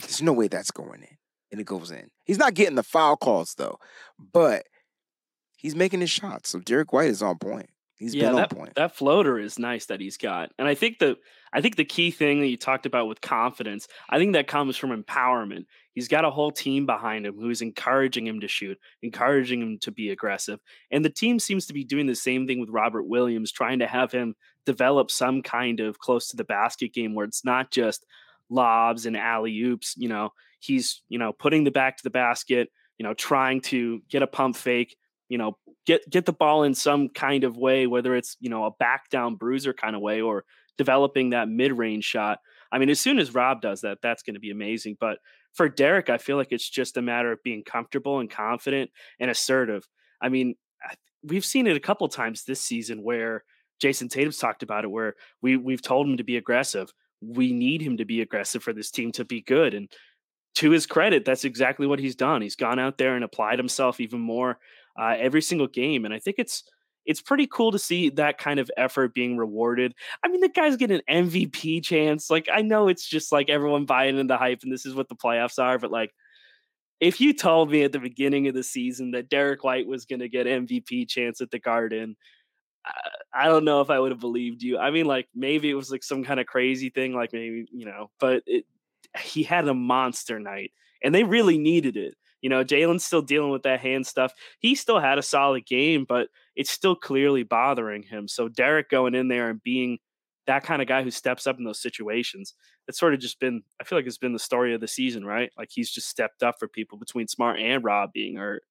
There's 0.00 0.22
no 0.22 0.32
way 0.32 0.46
that's 0.46 0.70
going 0.70 1.02
in 1.02 1.16
and 1.50 1.60
it 1.60 1.64
goes 1.64 1.90
in. 1.90 2.10
He's 2.24 2.38
not 2.38 2.54
getting 2.54 2.76
the 2.76 2.82
foul 2.82 3.16
calls 3.16 3.54
though, 3.54 3.78
but 4.32 4.66
he's 5.56 5.76
making 5.76 6.00
his 6.00 6.10
shots. 6.10 6.50
So 6.50 6.60
Derrick 6.60 6.92
White 6.92 7.10
is 7.10 7.22
on 7.22 7.38
point. 7.38 7.70
He's 7.98 8.14
yeah, 8.14 8.26
been 8.26 8.36
that, 8.36 8.52
on 8.52 8.58
point. 8.58 8.74
That 8.74 8.94
floater 8.94 9.38
is 9.38 9.58
nice 9.58 9.86
that 9.86 10.00
he's 10.00 10.18
got. 10.18 10.50
And 10.58 10.68
I 10.68 10.74
think 10.74 10.98
the 10.98 11.16
I 11.52 11.62
think 11.62 11.76
the 11.76 11.84
key 11.84 12.10
thing 12.10 12.40
that 12.40 12.48
you 12.48 12.58
talked 12.58 12.84
about 12.84 13.08
with 13.08 13.22
confidence, 13.22 13.88
I 14.10 14.18
think 14.18 14.34
that 14.34 14.48
comes 14.48 14.76
from 14.76 14.90
empowerment. 14.90 15.64
He's 15.94 16.08
got 16.08 16.26
a 16.26 16.30
whole 16.30 16.50
team 16.50 16.84
behind 16.84 17.24
him 17.24 17.36
who's 17.38 17.62
encouraging 17.62 18.26
him 18.26 18.40
to 18.40 18.48
shoot, 18.48 18.78
encouraging 19.00 19.62
him 19.62 19.78
to 19.80 19.90
be 19.90 20.10
aggressive. 20.10 20.60
And 20.90 21.02
the 21.02 21.10
team 21.10 21.38
seems 21.38 21.64
to 21.66 21.72
be 21.72 21.84
doing 21.84 22.06
the 22.06 22.14
same 22.14 22.46
thing 22.46 22.60
with 22.60 22.68
Robert 22.68 23.04
Williams, 23.04 23.50
trying 23.50 23.78
to 23.78 23.86
have 23.86 24.12
him 24.12 24.34
develop 24.66 25.10
some 25.10 25.40
kind 25.40 25.80
of 25.80 25.98
close 25.98 26.28
to 26.28 26.36
the 26.36 26.44
basket 26.44 26.92
game 26.92 27.14
where 27.14 27.24
it's 27.24 27.46
not 27.46 27.70
just 27.70 28.04
lobs 28.48 29.06
and 29.06 29.16
alley 29.16 29.60
oops, 29.60 29.94
you 29.96 30.08
know, 30.08 30.30
he's 30.60 31.02
you 31.08 31.18
know 31.18 31.32
putting 31.32 31.64
the 31.64 31.70
back 31.70 31.96
to 31.96 32.02
the 32.02 32.10
basket 32.10 32.68
you 32.98 33.04
know 33.04 33.14
trying 33.14 33.60
to 33.60 34.02
get 34.10 34.22
a 34.22 34.26
pump 34.26 34.56
fake 34.56 34.96
you 35.28 35.38
know 35.38 35.56
get 35.86 36.08
get 36.10 36.26
the 36.26 36.32
ball 36.32 36.62
in 36.64 36.74
some 36.74 37.08
kind 37.08 37.44
of 37.44 37.56
way 37.56 37.86
whether 37.86 38.14
it's 38.14 38.36
you 38.40 38.50
know 38.50 38.64
a 38.64 38.70
back 38.72 39.08
down 39.10 39.36
bruiser 39.36 39.72
kind 39.72 39.94
of 39.94 40.02
way 40.02 40.20
or 40.20 40.44
developing 40.78 41.30
that 41.30 41.48
mid-range 41.48 42.04
shot. 42.04 42.38
I 42.70 42.78
mean 42.78 42.90
as 42.90 43.00
soon 43.00 43.18
as 43.18 43.34
rob 43.34 43.60
does 43.60 43.80
that 43.82 43.98
that's 44.02 44.22
going 44.22 44.34
to 44.34 44.40
be 44.40 44.50
amazing 44.50 44.96
but 45.00 45.18
for 45.54 45.70
Derrick, 45.70 46.10
i 46.10 46.18
feel 46.18 46.36
like 46.36 46.52
it's 46.52 46.68
just 46.68 46.98
a 46.98 47.02
matter 47.02 47.32
of 47.32 47.42
being 47.42 47.62
comfortable 47.64 48.20
and 48.20 48.30
confident 48.30 48.90
and 49.18 49.30
assertive. 49.30 49.86
I 50.20 50.28
mean 50.28 50.56
we've 51.22 51.44
seen 51.44 51.66
it 51.66 51.76
a 51.76 51.80
couple 51.80 52.08
times 52.08 52.44
this 52.44 52.60
season 52.60 53.02
where 53.02 53.42
Jayson 53.82 54.08
tatum's 54.08 54.38
talked 54.38 54.62
about 54.62 54.84
it 54.84 54.90
where 54.90 55.14
we 55.42 55.56
we've 55.56 55.82
told 55.82 56.06
him 56.06 56.16
to 56.18 56.24
be 56.24 56.36
aggressive 56.36 56.92
we 57.20 57.52
need 57.52 57.82
him 57.82 57.96
to 57.96 58.04
be 58.04 58.20
aggressive 58.20 58.62
for 58.62 58.72
this 58.72 58.90
team 58.90 59.12
to 59.12 59.24
be 59.24 59.40
good 59.42 59.74
and 59.74 59.90
to 60.56 60.70
his 60.70 60.86
credit, 60.86 61.24
that's 61.24 61.44
exactly 61.44 61.86
what 61.86 61.98
he's 61.98 62.16
done. 62.16 62.40
He's 62.40 62.56
gone 62.56 62.78
out 62.78 62.96
there 62.96 63.14
and 63.14 63.22
applied 63.22 63.58
himself 63.58 64.00
even 64.00 64.20
more 64.20 64.58
uh, 64.98 65.14
every 65.18 65.42
single 65.42 65.66
game, 65.66 66.04
and 66.04 66.12
I 66.12 66.18
think 66.18 66.36
it's 66.38 66.64
it's 67.04 67.20
pretty 67.20 67.46
cool 67.46 67.70
to 67.70 67.78
see 67.78 68.08
that 68.10 68.36
kind 68.36 68.58
of 68.58 68.68
effort 68.76 69.14
being 69.14 69.36
rewarded. 69.36 69.94
I 70.24 70.28
mean, 70.28 70.40
the 70.40 70.48
guy's 70.48 70.76
get 70.76 70.90
an 70.90 71.02
MVP 71.08 71.84
chance. 71.84 72.30
Like, 72.30 72.48
I 72.52 72.62
know 72.62 72.88
it's 72.88 73.06
just 73.06 73.30
like 73.30 73.48
everyone 73.48 73.84
buying 73.84 74.18
into 74.18 74.32
the 74.32 74.38
hype, 74.38 74.60
and 74.64 74.72
this 74.72 74.84
is 74.84 74.94
what 74.94 75.08
the 75.08 75.14
playoffs 75.14 75.62
are, 75.62 75.78
but 75.78 75.90
like. 75.90 76.12
If 76.98 77.20
you 77.20 77.34
told 77.34 77.70
me 77.70 77.82
at 77.82 77.92
the 77.92 77.98
beginning 77.98 78.48
of 78.48 78.54
the 78.54 78.62
season 78.62 79.10
that 79.10 79.28
Derrick 79.28 79.62
White 79.62 79.86
was 79.86 80.06
going 80.06 80.20
to 80.20 80.30
get 80.30 80.46
MVP 80.46 81.06
chance 81.06 81.42
at 81.42 81.50
the 81.50 81.58
Garden, 81.58 82.16
I 83.32 83.46
don't 83.46 83.64
know 83.64 83.80
if 83.80 83.90
I 83.90 83.98
would 83.98 84.12
have 84.12 84.20
believed 84.20 84.62
you. 84.62 84.78
I 84.78 84.90
mean, 84.90 85.06
like 85.06 85.28
maybe 85.34 85.68
it 85.70 85.74
was 85.74 85.90
like 85.90 86.02
some 86.02 86.24
kind 86.24 86.40
of 86.40 86.46
crazy 86.46 86.90
thing, 86.90 87.14
like 87.14 87.32
maybe 87.32 87.66
you 87.72 87.86
know, 87.86 88.10
but 88.20 88.42
it 88.46 88.64
he 89.20 89.42
had 89.42 89.66
a 89.68 89.74
monster 89.74 90.38
night, 90.38 90.72
and 91.02 91.14
they 91.14 91.24
really 91.24 91.58
needed 91.58 91.96
it. 91.96 92.14
You 92.42 92.50
know, 92.50 92.64
Jaylen's 92.64 93.04
still 93.04 93.22
dealing 93.22 93.50
with 93.50 93.62
that 93.64 93.80
hand 93.80 94.06
stuff. 94.06 94.32
He 94.60 94.74
still 94.74 95.00
had 95.00 95.18
a 95.18 95.22
solid 95.22 95.66
game, 95.66 96.04
but 96.08 96.28
it's 96.54 96.70
still 96.70 96.94
clearly 96.94 97.42
bothering 97.42 98.02
him. 98.02 98.28
So 98.28 98.48
Derrick 98.48 98.88
going 98.88 99.14
in 99.14 99.28
there 99.28 99.50
and 99.50 99.62
being 99.62 99.98
that 100.46 100.62
kind 100.62 100.80
of 100.80 100.86
guy 100.86 101.02
who 101.02 101.10
steps 101.10 101.46
up 101.46 101.58
in 101.58 101.64
those 101.64 101.82
situations, 101.82 102.54
it's 102.86 103.00
sort 103.00 103.14
of 103.14 103.20
just 103.20 103.40
been, 103.40 103.62
I 103.80 103.84
feel 103.84 103.98
like 103.98 104.06
it's 104.06 104.18
been 104.18 104.32
the 104.32 104.38
story 104.38 104.74
of 104.74 104.80
the 104.80 104.86
season, 104.86 105.24
right? 105.24 105.50
Like 105.58 105.70
he's 105.72 105.90
just 105.90 106.08
stepped 106.08 106.42
up 106.42 106.56
for 106.58 106.68
people 106.68 106.98
between 106.98 107.26
Smart 107.26 107.58
and 107.58 107.82
Rob 107.82 108.12
being 108.12 108.36
hurt. 108.36 108.62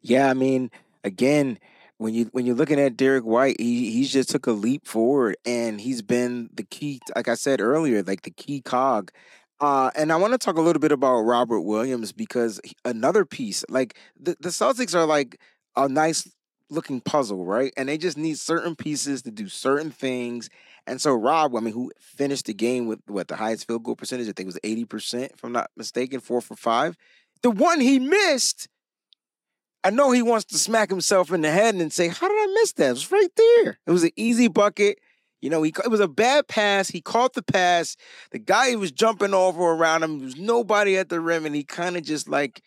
Yeah, 0.00 0.30
I 0.30 0.34
mean, 0.34 0.70
again, 1.04 1.58
when 2.00 2.14
you 2.14 2.28
when 2.32 2.46
you're 2.46 2.56
looking 2.56 2.80
at 2.80 2.96
Derrick 2.96 3.24
White, 3.24 3.60
he 3.60 3.90
he's 3.92 4.12
just 4.12 4.30
took 4.30 4.46
a 4.46 4.52
leap 4.52 4.86
forward 4.86 5.36
and 5.44 5.80
he's 5.80 6.02
been 6.02 6.50
the 6.52 6.64
key, 6.64 7.00
like 7.14 7.28
I 7.28 7.34
said 7.34 7.60
earlier, 7.60 8.02
like 8.02 8.22
the 8.22 8.30
key 8.30 8.60
cog 8.60 9.12
uh, 9.60 9.90
and 9.94 10.10
I 10.10 10.16
want 10.16 10.32
to 10.32 10.38
talk 10.38 10.56
a 10.56 10.62
little 10.62 10.80
bit 10.80 10.92
about 10.92 11.20
Robert 11.20 11.60
Williams 11.60 12.12
because 12.12 12.60
another 12.84 13.26
piece, 13.26 13.62
like 13.68 13.96
the, 14.18 14.34
the 14.40 14.48
Celtics 14.48 14.94
are 14.94 15.04
like 15.04 15.38
a 15.76 15.86
nice 15.86 16.30
looking 16.70 17.00
puzzle, 17.02 17.44
right? 17.44 17.72
And 17.76 17.88
they 17.88 17.98
just 17.98 18.16
need 18.16 18.38
certain 18.38 18.74
pieces 18.74 19.22
to 19.22 19.30
do 19.30 19.48
certain 19.48 19.90
things. 19.90 20.48
And 20.86 20.98
so 21.00 21.12
Rob, 21.12 21.54
I 21.54 21.60
mean, 21.60 21.74
who 21.74 21.92
finished 22.00 22.46
the 22.46 22.54
game 22.54 22.86
with 22.86 23.00
what 23.06 23.28
the 23.28 23.36
highest 23.36 23.66
field 23.66 23.82
goal 23.82 23.96
percentage, 23.96 24.28
I 24.28 24.32
think 24.32 24.46
it 24.46 24.46
was 24.46 24.58
80%, 24.64 25.34
if 25.34 25.44
I'm 25.44 25.52
not 25.52 25.70
mistaken, 25.76 26.20
four 26.20 26.40
for 26.40 26.56
five. 26.56 26.96
The 27.42 27.50
one 27.50 27.80
he 27.80 27.98
missed, 27.98 28.66
I 29.82 29.90
know 29.90 30.10
he 30.10 30.22
wants 30.22 30.44
to 30.46 30.58
smack 30.58 30.90
himself 30.90 31.32
in 31.32 31.40
the 31.40 31.50
head 31.50 31.74
and 31.74 31.92
say, 31.92 32.08
How 32.08 32.28
did 32.28 32.34
I 32.34 32.52
miss 32.54 32.72
that? 32.74 32.88
It 32.88 32.90
was 32.90 33.12
right 33.12 33.28
there. 33.36 33.78
It 33.86 33.90
was 33.90 34.04
an 34.04 34.10
easy 34.16 34.48
bucket. 34.48 34.98
You 35.40 35.48
know, 35.48 35.62
he 35.62 35.72
it 35.84 35.90
was 35.90 36.00
a 36.00 36.08
bad 36.08 36.48
pass. 36.48 36.88
He 36.88 37.00
caught 37.00 37.32
the 37.32 37.42
pass. 37.42 37.96
The 38.30 38.38
guy 38.38 38.74
was 38.76 38.92
jumping 38.92 39.32
over 39.32 39.62
around 39.62 40.02
him. 40.02 40.18
There 40.18 40.26
was 40.26 40.36
nobody 40.36 40.98
at 40.98 41.08
the 41.08 41.20
rim, 41.20 41.46
and 41.46 41.54
he 41.54 41.64
kind 41.64 41.96
of 41.96 42.02
just 42.02 42.28
like 42.28 42.62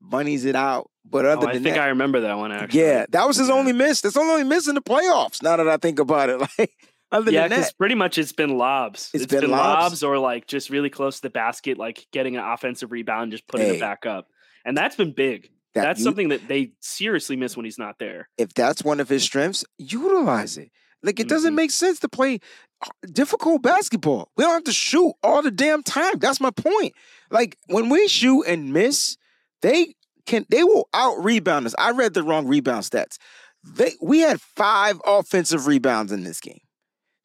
bunnies 0.00 0.44
it 0.44 0.56
out. 0.56 0.90
But 1.04 1.24
other 1.24 1.48
oh, 1.48 1.52
than 1.52 1.60
I 1.60 1.62
think 1.62 1.76
that, 1.76 1.84
I 1.84 1.88
remember 1.88 2.20
that 2.20 2.36
one 2.36 2.50
actually. 2.50 2.80
Yeah, 2.80 3.06
that 3.10 3.26
was 3.26 3.36
his 3.36 3.48
yeah. 3.48 3.54
only 3.54 3.72
miss. 3.72 4.00
That's 4.00 4.16
only 4.16 4.44
miss 4.44 4.66
in 4.66 4.74
the 4.74 4.82
playoffs. 4.82 5.42
Now 5.42 5.56
that 5.56 5.68
I 5.68 5.76
think 5.76 6.00
about 6.00 6.28
it, 6.28 6.40
like 6.58 6.72
other 7.12 7.30
yeah, 7.30 7.46
because 7.46 7.72
pretty 7.72 7.94
much 7.94 8.18
it's 8.18 8.32
been 8.32 8.58
lobs. 8.58 9.10
it's, 9.14 9.24
it's 9.24 9.30
been, 9.30 9.42
been 9.42 9.50
lobs. 9.50 9.82
lobs. 9.82 10.02
or 10.02 10.18
like 10.18 10.48
just 10.48 10.70
really 10.70 10.90
close 10.90 11.16
to 11.16 11.22
the 11.22 11.30
basket, 11.30 11.78
like 11.78 12.06
getting 12.12 12.36
an 12.36 12.44
offensive 12.44 12.90
rebound, 12.90 13.30
just 13.30 13.46
putting 13.46 13.66
hey, 13.66 13.76
it 13.76 13.80
back 13.80 14.06
up, 14.06 14.26
and 14.64 14.76
that's 14.76 14.96
been 14.96 15.12
big. 15.12 15.50
That 15.78 15.88
that's 15.88 16.00
you, 16.00 16.04
something 16.04 16.28
that 16.28 16.48
they 16.48 16.72
seriously 16.80 17.36
miss 17.36 17.56
when 17.56 17.64
he's 17.64 17.78
not 17.78 17.98
there. 17.98 18.28
If 18.36 18.54
that's 18.54 18.82
one 18.82 19.00
of 19.00 19.08
his 19.08 19.22
strengths, 19.22 19.64
utilize 19.78 20.58
it. 20.58 20.70
Like 21.02 21.20
it 21.20 21.28
doesn't 21.28 21.50
mm-hmm. 21.50 21.56
make 21.56 21.70
sense 21.70 22.00
to 22.00 22.08
play 22.08 22.40
uh, 22.82 22.88
difficult 23.12 23.62
basketball. 23.62 24.30
We 24.36 24.44
don't 24.44 24.54
have 24.54 24.64
to 24.64 24.72
shoot 24.72 25.12
all 25.22 25.42
the 25.42 25.50
damn 25.50 25.82
time. 25.82 26.18
That's 26.18 26.40
my 26.40 26.50
point. 26.50 26.94
Like 27.30 27.56
when 27.66 27.88
we 27.88 28.08
shoot 28.08 28.42
and 28.42 28.72
miss, 28.72 29.16
they 29.62 29.94
can 30.26 30.44
they 30.48 30.64
will 30.64 30.88
out 30.92 31.22
rebound 31.22 31.66
us. 31.66 31.74
I 31.78 31.92
read 31.92 32.14
the 32.14 32.22
wrong 32.22 32.46
rebound 32.46 32.84
stats. 32.84 33.18
They 33.62 33.92
we 34.02 34.20
had 34.20 34.40
five 34.40 35.00
offensive 35.06 35.66
rebounds 35.66 36.12
in 36.12 36.24
this 36.24 36.40
game. 36.40 36.60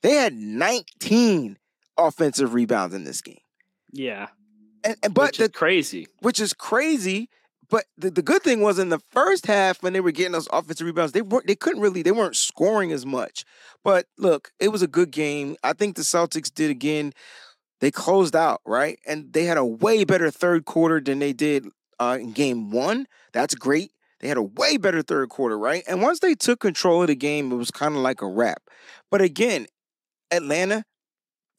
They 0.04 0.14
had 0.16 0.34
19 0.34 1.58
offensive 1.98 2.54
rebounds 2.54 2.94
in 2.94 3.06
this 3.06 3.22
game. 3.22 3.40
Yeah. 3.92 4.28
And, 4.84 4.98
and 5.02 5.14
but 5.14 5.38
the, 5.38 5.50
crazy. 5.50 6.08
which 6.20 6.42
is 6.42 6.54
crazy. 6.54 7.30
But 7.74 7.86
the, 7.98 8.12
the 8.12 8.22
good 8.22 8.44
thing 8.44 8.62
was 8.62 8.78
in 8.78 8.90
the 8.90 9.00
first 9.00 9.48
half 9.48 9.82
when 9.82 9.94
they 9.94 10.00
were 10.00 10.12
getting 10.12 10.34
those 10.34 10.48
offensive 10.54 10.86
rebounds, 10.86 11.12
they 11.12 11.24
weren't 11.24 11.48
they 11.48 11.56
couldn't 11.56 11.82
really 11.82 12.04
they 12.04 12.12
weren't 12.12 12.36
scoring 12.36 12.92
as 12.92 13.04
much. 13.04 13.46
But 13.84 14.06
look, 14.16 14.52
it 14.60 14.68
was 14.68 14.84
a 14.84 14.88
good 14.88 15.10
game. 15.10 15.56
I 15.64 15.74
think 15.74 15.96
the 15.96 16.04
Celtics 16.04 16.54
did 16.54 16.70
again. 16.70 17.14
They 17.82 17.90
closed 17.90 18.36
out 18.36 18.62
right, 18.64 19.00
and 19.08 19.34
they 19.34 19.46
had 19.46 19.58
a 19.58 19.66
way 19.66 20.04
better 20.04 20.30
third 20.30 20.66
quarter 20.66 21.00
than 21.00 21.18
they 21.18 21.34
did 21.34 21.66
uh, 22.00 22.20
in 22.22 22.34
game 22.34 22.70
one. 22.70 23.08
That's 23.32 23.56
great. 23.56 23.92
They 24.20 24.28
had 24.28 24.38
a 24.38 24.44
way 24.44 24.78
better 24.78 25.02
third 25.02 25.30
quarter, 25.30 25.58
right? 25.58 25.84
And 25.88 26.00
once 26.00 26.20
they 26.20 26.36
took 26.36 26.60
control 26.60 27.02
of 27.02 27.08
the 27.08 27.16
game, 27.16 27.52
it 27.52 27.56
was 27.56 27.72
kind 27.72 27.96
of 27.96 28.02
like 28.02 28.22
a 28.22 28.28
wrap. 28.28 28.62
But 29.10 29.22
again, 29.22 29.66
Atlanta, 30.30 30.84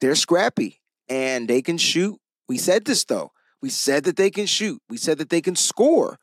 they're 0.00 0.14
scrappy 0.14 0.80
and 1.08 1.48
they 1.48 1.60
can 1.60 1.76
shoot. 1.76 2.20
We 2.48 2.56
said 2.56 2.84
this 2.84 3.04
though. 3.04 3.32
We 3.64 3.70
said 3.70 4.04
that 4.04 4.16
they 4.16 4.30
can 4.30 4.44
shoot. 4.44 4.82
We 4.90 4.98
said 4.98 5.16
that 5.16 5.30
they 5.30 5.40
can 5.40 5.56
score. 5.56 6.18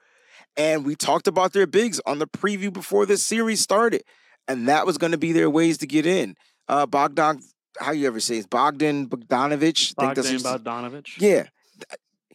And 0.56 0.86
we 0.86 0.94
talked 0.94 1.28
about 1.28 1.54
their 1.54 1.66
bigs 1.66 2.00
on 2.06 2.20
the 2.20 2.28
preview 2.28 2.72
before 2.72 3.08
this 3.08 3.24
series 3.24 3.62
started. 3.62 4.04
And 4.48 4.68
that 4.68 4.86
was 4.86 5.00
going 5.00 5.12
to 5.12 5.18
be 5.18 5.32
their 5.32 5.50
ways 5.50 5.80
to 5.80 5.88
get 5.88 6.06
in. 6.06 6.36
Uh 6.68 6.86
Bogdan, 6.86 7.42
how 7.80 7.94
you 7.94 8.06
ever 8.06 8.20
say 8.20 8.38
it? 8.38 8.50
Bogdan 8.52 9.08
Bogdanovich. 9.08 9.96
Bogdan 9.96 10.24
Bogdanovich. 10.24 11.20
yeah. 11.20 11.48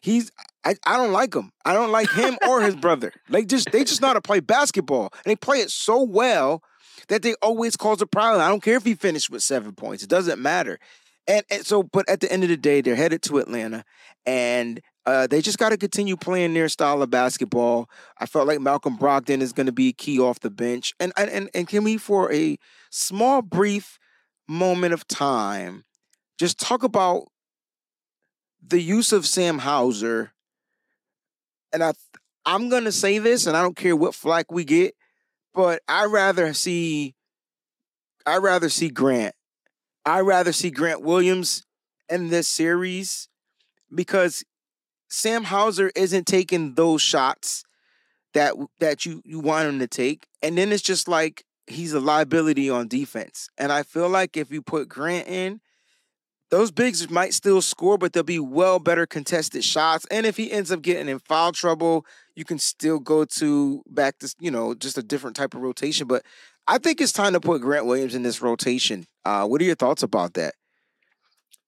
He's 0.03 0.33
I, 0.65 0.75
I 0.85 0.97
don't 0.97 1.13
like 1.13 1.33
him. 1.33 1.53
I 1.65 1.73
don't 1.73 1.93
like 1.93 2.11
him 2.11 2.37
or 2.49 2.63
his 2.63 2.75
brother. 2.75 3.13
Like 3.29 3.47
just 3.47 3.71
they 3.71 3.85
just 3.85 4.01
know 4.01 4.09
how 4.09 4.15
to 4.15 4.21
play 4.21 4.41
basketball. 4.41 5.11
And 5.13 5.31
they 5.31 5.37
play 5.37 5.59
it 5.59 5.71
so 5.71 6.03
well 6.03 6.65
that 7.07 7.23
they 7.23 7.35
always 7.43 7.77
cause 7.77 8.03
a 8.03 8.09
problem. 8.09 8.43
I 8.43 8.49
don't 8.49 8.61
care 8.65 8.75
if 8.77 8.85
he 8.85 8.97
finished 8.97 9.31
with 9.31 9.45
seven 9.45 9.73
points. 9.73 10.03
It 10.03 10.11
doesn't 10.11 10.43
matter. 10.43 10.81
And, 11.29 11.45
and 11.51 11.67
so, 11.67 11.83
but 11.83 12.09
at 12.09 12.21
the 12.21 12.31
end 12.31 12.45
of 12.45 12.49
the 12.49 12.57
day, 12.57 12.81
they're 12.81 12.95
headed 12.95 13.23
to 13.23 13.39
Atlanta, 13.39 13.85
and 14.27 14.81
uh, 15.07 15.27
they 15.27 15.41
just 15.41 15.59
got 15.59 15.71
to 15.71 15.77
continue 15.77 16.17
playing 16.17 16.55
their 16.55 16.69
style 16.69 17.01
of 17.01 17.11
basketball. 17.11 17.89
I 18.19 18.27
felt 18.27 18.49
like 18.49 18.61
Malcolm 18.61 18.99
Brogdon 18.99 19.41
is 19.41 19.53
going 19.53 19.67
to 19.67 19.73
be 19.73 19.93
key 19.93 20.19
off 20.19 20.41
the 20.41 20.51
bench, 20.51 20.93
and 20.99 21.13
and 21.17 21.51
and, 21.55 21.69
can 21.69 21.85
we 21.85 21.97
for 21.97 22.33
a 22.33 22.57
small, 22.91 23.43
brief 23.43 23.99
moment 24.49 24.95
of 24.95 25.07
time 25.07 25.85
just 26.39 26.59
talk 26.59 26.83
about 26.83 27.27
the 28.67 28.81
use 28.81 29.13
of 29.13 29.27
Sam 29.27 29.59
Hauser? 29.59 30.33
And 31.73 31.83
I, 31.83 31.93
I'm 32.45 32.69
going 32.69 32.85
to 32.85 32.93
say 32.93 33.19
this, 33.19 33.47
and 33.47 33.57
I 33.57 33.63
don't 33.63 33.77
care 33.77 33.97
what 33.97 34.15
flack 34.15 34.51
we 34.51 34.65
get, 34.65 34.95
but 35.53 35.83
I 35.89 36.07
rather 36.07 36.55
see, 36.55 37.15
I 38.25 38.39
rather 38.39 38.69
see 38.69 38.89
Grant 38.89 39.35
I 40.07 40.21
rather 40.21 40.53
see 40.53 40.71
Grant 40.71 41.03
Williams 41.03 41.67
in 42.09 42.29
this 42.29 42.47
series 42.47 43.29
because 43.95 44.45
Sam 45.09 45.45
Hauser 45.45 45.91
isn't 45.95 46.27
taking 46.27 46.75
those 46.75 47.03
shots 47.03 47.65
that 48.35 48.55
that 48.81 49.07
you 49.07 49.23
you 49.25 49.41
want 49.41 49.69
him 49.69 49.79
to 49.79 49.87
take, 49.87 50.27
and 50.43 50.59
then 50.59 50.73
it's 50.73 50.83
just 50.83 51.09
like 51.09 51.45
he's 51.67 51.93
a 51.93 52.01
liability 52.01 52.71
on 52.71 52.89
defense. 52.89 53.49
And 53.59 53.73
I 53.73 53.83
feel 53.83 54.09
like 54.09 54.37
if 54.37 54.53
you 54.53 54.63
put 54.63 54.89
Grant 54.89 55.27
in, 55.27 55.61
those 56.51 56.71
bigs 56.71 57.11
might 57.11 57.35
still 57.35 57.61
score, 57.61 57.99
but 57.99 58.13
they'll 58.13 58.23
be 58.23 58.39
well 58.39 58.79
better 58.79 59.07
contested 59.07 59.65
shots. 59.65 60.07
And 60.11 60.27
if 60.27 60.37
he 60.37 60.53
ends 60.53 60.71
up 60.71 60.83
getting 60.83 61.09
in 61.09 61.19
foul 61.19 61.53
trouble, 61.53 62.07
you 62.35 62.45
can 62.45 62.59
still 62.59 62.99
go 62.99 63.25
to 63.25 63.83
back 63.89 64.19
to 64.19 64.35
you 64.39 64.51
know 64.51 64.75
just 64.75 64.99
a 64.99 65.03
different 65.03 65.37
type 65.37 65.55
of 65.55 65.63
rotation. 65.63 66.07
But 66.07 66.25
I 66.69 66.79
think 66.79 67.01
it's 67.01 67.13
time 67.13 67.33
to 67.33 67.41
put 67.41 67.63
Grant 67.63 67.87
Williams 67.87 68.15
in 68.15 68.23
this 68.23 68.43
rotation. 68.43 69.07
Uh, 69.25 69.47
what 69.47 69.61
are 69.61 69.65
your 69.65 69.77
thoughts 69.77 70.03
about 70.03 70.35
that? 70.35 70.55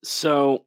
So 0.05 0.65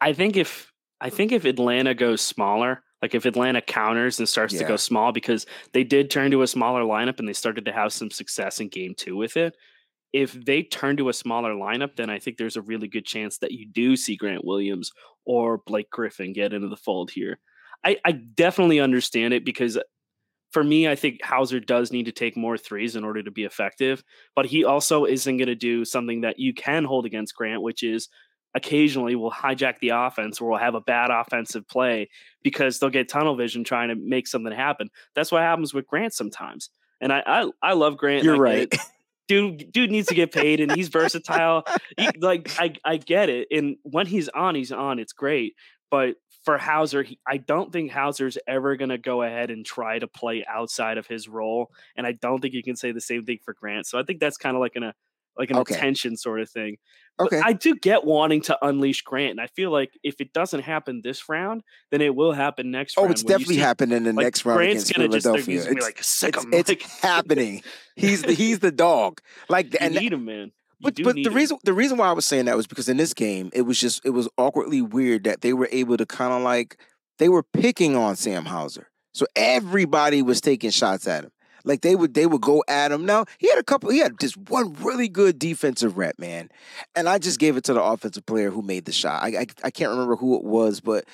I 0.00 0.12
think 0.12 0.36
if 0.36 0.72
I 1.00 1.10
think 1.10 1.32
if 1.32 1.44
Atlanta 1.44 1.94
goes 1.94 2.20
smaller, 2.20 2.82
like 3.02 3.14
if 3.14 3.26
Atlanta 3.26 3.60
counters 3.60 4.18
and 4.18 4.28
starts 4.28 4.54
to 4.54 4.64
go 4.64 4.76
small 4.76 5.12
because 5.12 5.46
they 5.72 5.84
did 5.84 6.10
turn 6.10 6.30
to 6.30 6.42
a 6.42 6.46
smaller 6.46 6.82
lineup 6.82 7.18
and 7.18 7.28
they 7.28 7.34
started 7.34 7.66
to 7.66 7.72
have 7.72 7.92
some 7.92 8.10
success 8.10 8.60
in 8.60 8.68
game 8.68 8.94
2 8.96 9.16
with 9.16 9.36
it. 9.36 9.54
If 10.12 10.32
they 10.32 10.62
turn 10.62 10.96
to 10.96 11.10
a 11.10 11.12
smaller 11.12 11.52
lineup, 11.52 11.96
then 11.96 12.08
I 12.08 12.18
think 12.18 12.38
there's 12.38 12.56
a 12.56 12.62
really 12.62 12.88
good 12.88 13.04
chance 13.04 13.38
that 13.38 13.52
you 13.52 13.66
do 13.68 13.96
see 13.96 14.16
Grant 14.16 14.44
Williams 14.44 14.92
or 15.26 15.58
Blake 15.66 15.90
Griffin 15.90 16.32
get 16.32 16.54
into 16.54 16.68
the 16.68 16.76
fold 16.76 17.10
here. 17.10 17.38
I, 17.84 17.98
I 18.04 18.12
definitely 18.12 18.80
understand 18.80 19.34
it 19.34 19.44
because 19.44 19.78
for 20.52 20.64
me, 20.64 20.88
I 20.88 20.94
think 20.94 21.22
Hauser 21.22 21.60
does 21.60 21.92
need 21.92 22.06
to 22.06 22.12
take 22.12 22.36
more 22.36 22.56
threes 22.56 22.96
in 22.96 23.04
order 23.04 23.22
to 23.22 23.30
be 23.30 23.44
effective, 23.44 24.02
but 24.34 24.46
he 24.46 24.64
also 24.64 25.04
isn't 25.04 25.36
going 25.36 25.48
to 25.48 25.54
do 25.54 25.84
something 25.84 26.22
that 26.22 26.38
you 26.38 26.54
can 26.54 26.84
hold 26.84 27.04
against 27.04 27.34
Grant, 27.34 27.60
which 27.60 27.82
is 27.82 28.08
occasionally 28.56 29.14
will 29.14 29.30
hijack 29.30 29.78
the 29.80 29.90
offense 29.90 30.40
or 30.40 30.50
will 30.50 30.58
have 30.58 30.74
a 30.74 30.80
bad 30.80 31.10
offensive 31.10 31.68
play 31.68 32.08
because 32.42 32.78
they'll 32.78 32.90
get 32.90 33.08
tunnel 33.08 33.36
vision 33.36 33.62
trying 33.62 33.90
to 33.90 33.94
make 33.94 34.26
something 34.26 34.52
happen. 34.52 34.88
That's 35.14 35.30
what 35.30 35.42
happens 35.42 35.74
with 35.74 35.86
Grant 35.86 36.14
sometimes. 36.14 36.70
And 37.00 37.12
I 37.12 37.22
I, 37.26 37.50
I 37.62 37.72
love 37.74 37.98
Grant. 37.98 38.24
You're 38.24 38.38
right. 38.38 38.74
Dude, 39.28 39.72
dude 39.72 39.90
needs 39.90 40.06
to 40.06 40.14
get 40.14 40.32
paid, 40.32 40.60
and 40.60 40.70
he's 40.70 40.86
versatile. 40.86 41.64
He- 41.98 42.08
like 42.20 42.48
I, 42.60 42.74
I 42.84 42.96
get 42.96 43.28
it, 43.28 43.48
and 43.50 43.76
when 43.82 44.06
he's 44.06 44.28
on, 44.28 44.54
he's 44.54 44.70
on. 44.70 45.00
It's 45.00 45.12
great, 45.12 45.54
but 45.90 46.14
for 46.44 46.56
Hauser, 46.58 47.02
he, 47.02 47.18
I 47.26 47.38
don't 47.38 47.72
think 47.72 47.90
Hauser's 47.90 48.38
ever 48.46 48.76
going 48.76 48.90
to 48.90 48.98
go 48.98 49.22
ahead 49.22 49.50
and 49.50 49.66
try 49.66 49.98
to 49.98 50.06
play 50.06 50.44
outside 50.48 50.96
of 50.96 51.08
his 51.08 51.26
role, 51.26 51.72
and 51.96 52.06
I 52.06 52.12
don't 52.12 52.40
think 52.40 52.54
you 52.54 52.62
can 52.62 52.76
say 52.76 52.92
the 52.92 53.00
same 53.00 53.24
thing 53.24 53.38
for 53.44 53.52
Grant. 53.52 53.88
So 53.88 53.98
I 53.98 54.04
think 54.04 54.20
that's 54.20 54.36
kind 54.36 54.56
of 54.56 54.60
like 54.60 54.76
an 54.76 54.84
a 54.84 54.94
like 55.38 55.50
an 55.50 55.56
Okay. 55.58 55.74
attention 55.74 56.16
sort 56.16 56.40
of 56.40 56.50
thing. 56.50 56.76
But 57.18 57.26
Okay. 57.28 57.40
I 57.42 57.52
do 57.54 57.74
get 57.74 58.04
wanting 58.04 58.42
to 58.42 58.58
unleash 58.66 59.02
Grant, 59.02 59.30
and 59.32 59.40
I 59.40 59.46
feel 59.46 59.70
like 59.70 59.92
if 60.02 60.20
it 60.20 60.32
doesn't 60.34 60.60
happen 60.60 61.00
this 61.02 61.28
round, 61.28 61.62
then 61.90 62.00
it 62.02 62.14
will 62.14 62.32
happen 62.32 62.70
next 62.70 62.96
round. 62.96 63.04
Oh, 63.04 63.06
round. 63.06 63.12
it's 63.14 63.22
definitely 63.22 63.56
happening 63.56 63.96
in 63.96 64.04
the 64.04 64.12
like, 64.12 64.24
next 64.24 64.44
round 64.44 64.58
Grant's 64.58 64.90
against 64.90 65.12
just 65.12 65.24
Philadelphia. 65.24 65.64
be 65.64 65.76
It's, 65.76 65.84
like 65.86 66.02
sick 66.02 66.36
it's, 66.36 66.46
it's 66.52 66.68
like, 66.68 66.82
happening. 67.02 67.62
He's 67.96 68.22
the 68.22 68.34
he's 68.34 68.58
the 68.58 68.70
dog. 68.72 69.20
Like 69.48 69.72
You 69.72 69.78
and 69.80 69.94
need 69.94 70.12
him, 70.12 70.26
man. 70.26 70.52
You 70.78 70.90
But 70.90 70.96
but 71.02 71.14
the 71.14 71.22
him. 71.22 71.32
reason 71.34 71.58
the 71.64 71.72
reason 71.72 71.96
why 71.96 72.08
I 72.08 72.12
was 72.12 72.26
saying 72.26 72.44
that 72.44 72.56
was 72.56 72.66
because 72.66 72.88
in 72.90 72.98
this 72.98 73.14
game 73.14 73.48
it 73.54 73.62
was 73.62 73.80
just 73.80 74.04
it 74.04 74.10
was 74.10 74.28
awkwardly 74.36 74.82
weird 74.82 75.24
that 75.24 75.40
they 75.40 75.54
were 75.54 75.68
able 75.72 75.96
to 75.96 76.04
kind 76.04 76.34
of 76.34 76.42
like 76.42 76.76
they 77.18 77.30
were 77.30 77.42
picking 77.42 77.96
on 77.96 78.14
Sam 78.16 78.44
Hauser. 78.44 78.88
So 79.14 79.24
everybody 79.34 80.20
was 80.20 80.42
taking 80.42 80.68
shots 80.68 81.08
at 81.08 81.24
him. 81.24 81.30
Like 81.66 81.82
they 81.82 81.96
would 81.96 82.14
they 82.14 82.26
would 82.26 82.40
go 82.40 82.64
at 82.68 82.92
him. 82.92 83.04
Now 83.04 83.26
he 83.38 83.48
had 83.50 83.58
a 83.58 83.64
couple 83.64 83.90
he 83.90 83.98
had 83.98 84.18
just 84.18 84.36
one 84.36 84.72
really 84.74 85.08
good 85.08 85.38
defensive 85.38 85.98
rep, 85.98 86.18
man. 86.18 86.48
And 86.94 87.08
I 87.08 87.18
just 87.18 87.38
gave 87.38 87.56
it 87.56 87.64
to 87.64 87.74
the 87.74 87.82
offensive 87.82 88.24
player 88.24 88.50
who 88.50 88.62
made 88.62 88.86
the 88.86 88.92
shot. 88.92 89.22
I 89.22 89.40
I, 89.40 89.46
I 89.64 89.70
can't 89.70 89.90
remember 89.90 90.16
who 90.16 90.36
it 90.36 90.44
was, 90.44 90.80
but 90.80 91.04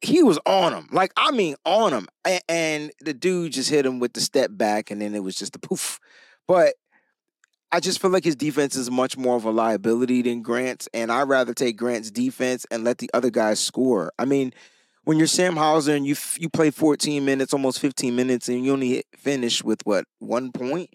he 0.00 0.22
was 0.22 0.38
on 0.46 0.72
him. 0.72 0.88
Like 0.90 1.12
I 1.16 1.30
mean 1.30 1.56
on 1.64 1.92
him. 1.92 2.08
And, 2.24 2.42
and 2.48 2.92
the 3.00 3.14
dude 3.14 3.52
just 3.52 3.70
hit 3.70 3.86
him 3.86 4.00
with 4.00 4.14
the 4.14 4.20
step 4.20 4.50
back 4.52 4.90
and 4.90 5.00
then 5.00 5.14
it 5.14 5.22
was 5.22 5.36
just 5.36 5.54
a 5.54 5.58
poof. 5.58 6.00
But 6.46 6.74
I 7.70 7.80
just 7.80 8.00
feel 8.00 8.10
like 8.10 8.24
his 8.24 8.36
defense 8.36 8.76
is 8.76 8.90
much 8.90 9.18
more 9.18 9.36
of 9.36 9.44
a 9.44 9.50
liability 9.50 10.22
than 10.22 10.40
Grant's, 10.40 10.88
and 10.94 11.12
I'd 11.12 11.28
rather 11.28 11.52
take 11.52 11.76
Grant's 11.76 12.10
defense 12.10 12.64
and 12.70 12.82
let 12.82 12.96
the 12.96 13.10
other 13.12 13.28
guys 13.28 13.60
score. 13.60 14.10
I 14.18 14.24
mean, 14.24 14.54
when 15.08 15.16
you're 15.16 15.26
Sam 15.26 15.56
Hauser 15.56 15.94
and 15.94 16.06
you 16.06 16.12
f- 16.12 16.36
you 16.38 16.50
play 16.50 16.70
14 16.70 17.24
minutes, 17.24 17.54
almost 17.54 17.80
15 17.80 18.14
minutes, 18.14 18.46
and 18.50 18.62
you 18.62 18.74
only 18.74 19.04
finish 19.16 19.64
with 19.64 19.80
what 19.84 20.04
one 20.18 20.52
point? 20.52 20.90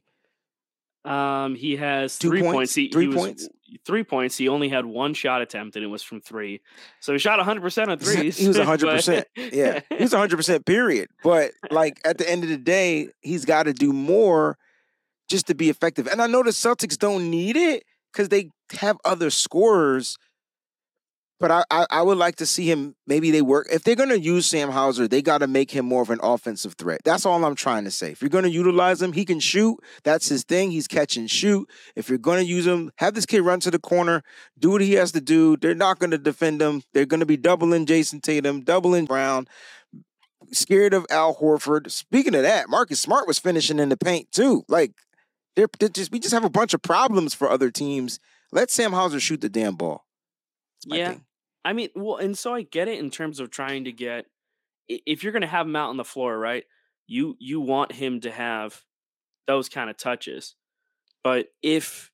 Um, 1.03 1.55
he 1.55 1.77
has 1.77 2.19
Two 2.19 2.29
three 2.29 2.41
points? 2.41 2.53
points. 2.53 2.75
He, 2.75 2.89
Three 2.89 3.03
he 3.05 3.07
was- 3.07 3.17
points? 3.17 3.49
Three 3.87 4.03
points. 4.03 4.37
He 4.37 4.47
only 4.49 4.69
had 4.69 4.85
one 4.85 5.15
shot 5.15 5.41
attempt, 5.41 5.75
and 5.75 5.83
it 5.83 5.87
was 5.87 6.03
from 6.03 6.21
three. 6.21 6.61
So 6.99 7.11
he 7.13 7.17
shot 7.17 7.37
100 7.39 7.59
percent 7.61 7.89
of 7.89 7.99
threes. 7.99 8.37
He 8.37 8.47
was 8.47 8.57
100%. 8.57 9.23
Yeah, 9.51 9.79
he 9.89 10.03
was 10.03 10.11
100 10.11 10.37
percent. 10.37 10.63
Period. 10.67 11.09
But 11.23 11.53
like 11.71 11.99
at 12.05 12.19
the 12.19 12.29
end 12.29 12.43
of 12.43 12.49
the 12.51 12.57
day, 12.57 13.09
he's 13.21 13.45
got 13.45 13.63
to 13.63 13.73
do 13.73 13.91
more 13.91 14.59
just 15.27 15.47
to 15.47 15.55
be 15.55 15.71
effective. 15.71 16.05
And 16.05 16.21
I 16.21 16.27
know 16.27 16.43
the 16.43 16.51
Celtics 16.51 16.99
don't 16.99 17.31
need 17.31 17.55
it 17.57 17.81
because 18.11 18.29
they 18.29 18.49
have 18.79 18.97
other 19.03 19.31
scorers. 19.31 20.17
But 21.43 21.51
I, 21.51 21.63
I 21.69 21.85
I 21.89 22.01
would 22.01 22.17
like 22.17 22.37
to 22.37 22.45
see 22.45 22.71
him. 22.71 22.95
Maybe 23.05 23.29
they 23.29 23.41
work 23.41 23.67
if 23.69 23.83
they're 23.83 23.97
gonna 23.97 24.15
use 24.15 24.45
Sam 24.45 24.71
Hauser. 24.71 25.09
They 25.09 25.21
got 25.21 25.39
to 25.39 25.47
make 25.47 25.71
him 25.71 25.85
more 25.85 26.01
of 26.01 26.09
an 26.09 26.21
offensive 26.23 26.75
threat. 26.75 27.01
That's 27.03 27.25
all 27.25 27.43
I'm 27.43 27.53
trying 27.55 27.83
to 27.83 27.91
say. 27.91 28.11
If 28.11 28.21
you're 28.21 28.29
gonna 28.29 28.47
utilize 28.47 29.01
him, 29.01 29.11
he 29.11 29.25
can 29.25 29.41
shoot. 29.41 29.77
That's 30.05 30.29
his 30.29 30.45
thing. 30.45 30.71
He's 30.71 30.87
catch 30.87 31.17
and 31.17 31.29
shoot. 31.29 31.69
If 31.97 32.07
you're 32.07 32.17
gonna 32.17 32.43
use 32.43 32.65
him, 32.65 32.91
have 32.95 33.13
this 33.13 33.25
kid 33.25 33.41
run 33.41 33.59
to 33.59 33.71
the 33.71 33.77
corner, 33.77 34.23
do 34.57 34.71
what 34.71 34.79
he 34.79 34.93
has 34.93 35.11
to 35.11 35.19
do. 35.19 35.57
They're 35.57 35.75
not 35.75 35.99
gonna 35.99 36.17
defend 36.17 36.61
him. 36.61 36.81
They're 36.93 37.05
gonna 37.05 37.25
be 37.25 37.35
doubling 37.35 37.85
Jayson 37.87 38.21
Tatum, 38.21 38.61
doubling 38.61 39.03
Brown. 39.03 39.45
Scared 40.53 40.93
of 40.93 41.05
Al 41.09 41.35
Horford. 41.35 41.91
Speaking 41.91 42.35
of 42.35 42.43
that, 42.43 42.69
Marcus 42.69 43.01
Smart 43.01 43.27
was 43.27 43.37
finishing 43.37 43.79
in 43.79 43.89
the 43.89 43.97
paint 43.97 44.31
too. 44.31 44.63
Like 44.69 44.93
they're, 45.57 45.67
they're 45.77 45.89
just 45.89 46.09
we 46.09 46.21
just 46.21 46.33
have 46.33 46.45
a 46.45 46.49
bunch 46.49 46.73
of 46.73 46.81
problems 46.81 47.33
for 47.33 47.49
other 47.49 47.69
teams. 47.69 48.21
Let 48.53 48.71
Sam 48.71 48.93
Hauser 48.93 49.19
shoot 49.19 49.41
the 49.41 49.49
damn 49.49 49.75
ball. 49.75 50.05
That's 50.85 50.97
Yeah. 50.97 51.09
thing. 51.09 51.25
I 51.65 51.73
mean, 51.73 51.89
well, 51.95 52.17
and 52.17 52.37
so 52.37 52.53
I 52.53 52.63
get 52.63 52.87
it 52.87 52.99
in 52.99 53.09
terms 53.09 53.39
of 53.39 53.49
trying 53.49 53.85
to 53.85 53.91
get 53.91 54.25
if 54.87 55.23
you're 55.23 55.31
going 55.31 55.41
to 55.41 55.47
have 55.47 55.65
him 55.65 55.75
out 55.75 55.89
on 55.89 55.97
the 55.97 56.03
floor, 56.03 56.37
right? 56.37 56.65
You 57.07 57.35
you 57.39 57.61
want 57.61 57.91
him 57.91 58.21
to 58.21 58.31
have 58.31 58.81
those 59.47 59.69
kind 59.69 59.89
of 59.89 59.97
touches. 59.97 60.55
But 61.23 61.47
if 61.61 62.11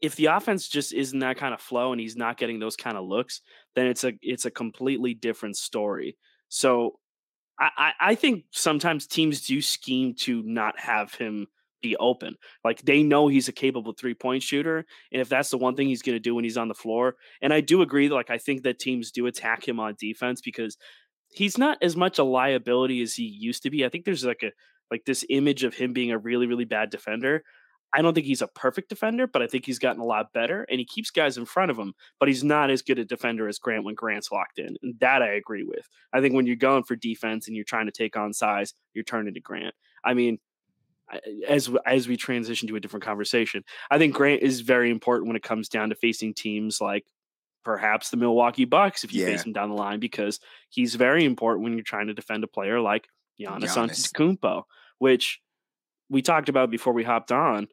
if 0.00 0.16
the 0.16 0.26
offense 0.26 0.68
just 0.68 0.92
isn't 0.92 1.20
that 1.20 1.36
kind 1.36 1.54
of 1.54 1.60
flow 1.60 1.92
and 1.92 2.00
he's 2.00 2.16
not 2.16 2.36
getting 2.36 2.58
those 2.58 2.76
kind 2.76 2.96
of 2.96 3.04
looks, 3.04 3.40
then 3.74 3.86
it's 3.86 4.04
a 4.04 4.12
it's 4.22 4.44
a 4.44 4.50
completely 4.50 5.14
different 5.14 5.56
story. 5.56 6.16
So 6.48 6.98
I, 7.58 7.92
I 8.00 8.14
think 8.16 8.44
sometimes 8.50 9.06
teams 9.06 9.46
do 9.46 9.62
scheme 9.62 10.14
to 10.20 10.42
not 10.42 10.80
have 10.80 11.14
him 11.14 11.46
be 11.82 11.96
open. 11.96 12.36
Like 12.64 12.82
they 12.82 13.02
know 13.02 13.28
he's 13.28 13.48
a 13.48 13.52
capable 13.52 13.92
three 13.92 14.14
point 14.14 14.42
shooter. 14.42 14.84
And 15.12 15.20
if 15.20 15.28
that's 15.28 15.50
the 15.50 15.58
one 15.58 15.76
thing 15.76 15.88
he's 15.88 16.02
going 16.02 16.16
to 16.16 16.20
do 16.20 16.34
when 16.34 16.44
he's 16.44 16.56
on 16.56 16.68
the 16.68 16.74
floor, 16.74 17.16
and 17.40 17.52
I 17.52 17.60
do 17.60 17.82
agree, 17.82 18.08
that, 18.08 18.14
like 18.14 18.30
I 18.30 18.38
think 18.38 18.62
that 18.62 18.78
teams 18.78 19.10
do 19.10 19.26
attack 19.26 19.66
him 19.66 19.80
on 19.80 19.96
defense 19.98 20.40
because 20.40 20.76
he's 21.28 21.58
not 21.58 21.78
as 21.82 21.96
much 21.96 22.18
a 22.18 22.24
liability 22.24 23.02
as 23.02 23.14
he 23.14 23.24
used 23.24 23.62
to 23.64 23.70
be. 23.70 23.84
I 23.84 23.88
think 23.88 24.04
there's 24.04 24.24
like 24.24 24.42
a 24.42 24.52
like 24.90 25.04
this 25.06 25.24
image 25.30 25.64
of 25.64 25.74
him 25.74 25.92
being 25.92 26.10
a 26.10 26.18
really, 26.18 26.46
really 26.46 26.66
bad 26.66 26.90
defender. 26.90 27.42
I 27.94 28.00
don't 28.00 28.14
think 28.14 28.26
he's 28.26 28.42
a 28.42 28.48
perfect 28.48 28.88
defender, 28.88 29.26
but 29.26 29.42
I 29.42 29.46
think 29.46 29.66
he's 29.66 29.78
gotten 29.78 30.00
a 30.00 30.06
lot 30.06 30.32
better 30.32 30.66
and 30.70 30.78
he 30.78 30.86
keeps 30.86 31.10
guys 31.10 31.36
in 31.36 31.44
front 31.44 31.70
of 31.70 31.78
him, 31.78 31.92
but 32.18 32.28
he's 32.28 32.42
not 32.42 32.70
as 32.70 32.80
good 32.80 32.98
a 32.98 33.04
defender 33.04 33.48
as 33.48 33.58
Grant 33.58 33.84
when 33.84 33.94
Grant's 33.94 34.32
locked 34.32 34.58
in. 34.58 34.76
And 34.82 34.94
that 35.00 35.22
I 35.22 35.34
agree 35.34 35.64
with. 35.64 35.86
I 36.12 36.20
think 36.20 36.34
when 36.34 36.46
you're 36.46 36.56
going 36.56 36.84
for 36.84 36.96
defense 36.96 37.46
and 37.46 37.56
you're 37.56 37.66
trying 37.66 37.86
to 37.86 37.92
take 37.92 38.16
on 38.16 38.32
size, 38.32 38.72
you're 38.94 39.04
turning 39.04 39.34
to 39.34 39.40
Grant. 39.40 39.74
I 40.04 40.14
mean, 40.14 40.38
as 41.48 41.70
as 41.86 42.08
we 42.08 42.16
transition 42.16 42.68
to 42.68 42.76
a 42.76 42.80
different 42.80 43.04
conversation, 43.04 43.64
I 43.90 43.98
think 43.98 44.14
Grant 44.14 44.42
is 44.42 44.60
very 44.60 44.90
important 44.90 45.28
when 45.28 45.36
it 45.36 45.42
comes 45.42 45.68
down 45.68 45.90
to 45.90 45.94
facing 45.94 46.34
teams 46.34 46.80
like 46.80 47.04
perhaps 47.64 48.10
the 48.10 48.16
Milwaukee 48.16 48.64
Bucks 48.64 49.04
if 49.04 49.12
you 49.12 49.24
yeah. 49.24 49.32
face 49.32 49.44
him 49.44 49.52
down 49.52 49.68
the 49.68 49.76
line 49.76 50.00
because 50.00 50.40
he's 50.68 50.94
very 50.94 51.24
important 51.24 51.64
when 51.64 51.74
you're 51.74 51.84
trying 51.84 52.08
to 52.08 52.14
defend 52.14 52.42
a 52.44 52.48
player 52.48 52.80
like 52.80 53.06
Giannis, 53.40 53.74
Giannis. 53.74 54.12
Antetokounmpo, 54.12 54.62
which 54.98 55.40
we 56.08 56.22
talked 56.22 56.48
about 56.48 56.70
before 56.70 56.92
we 56.92 57.04
hopped 57.04 57.30
on 57.30 57.68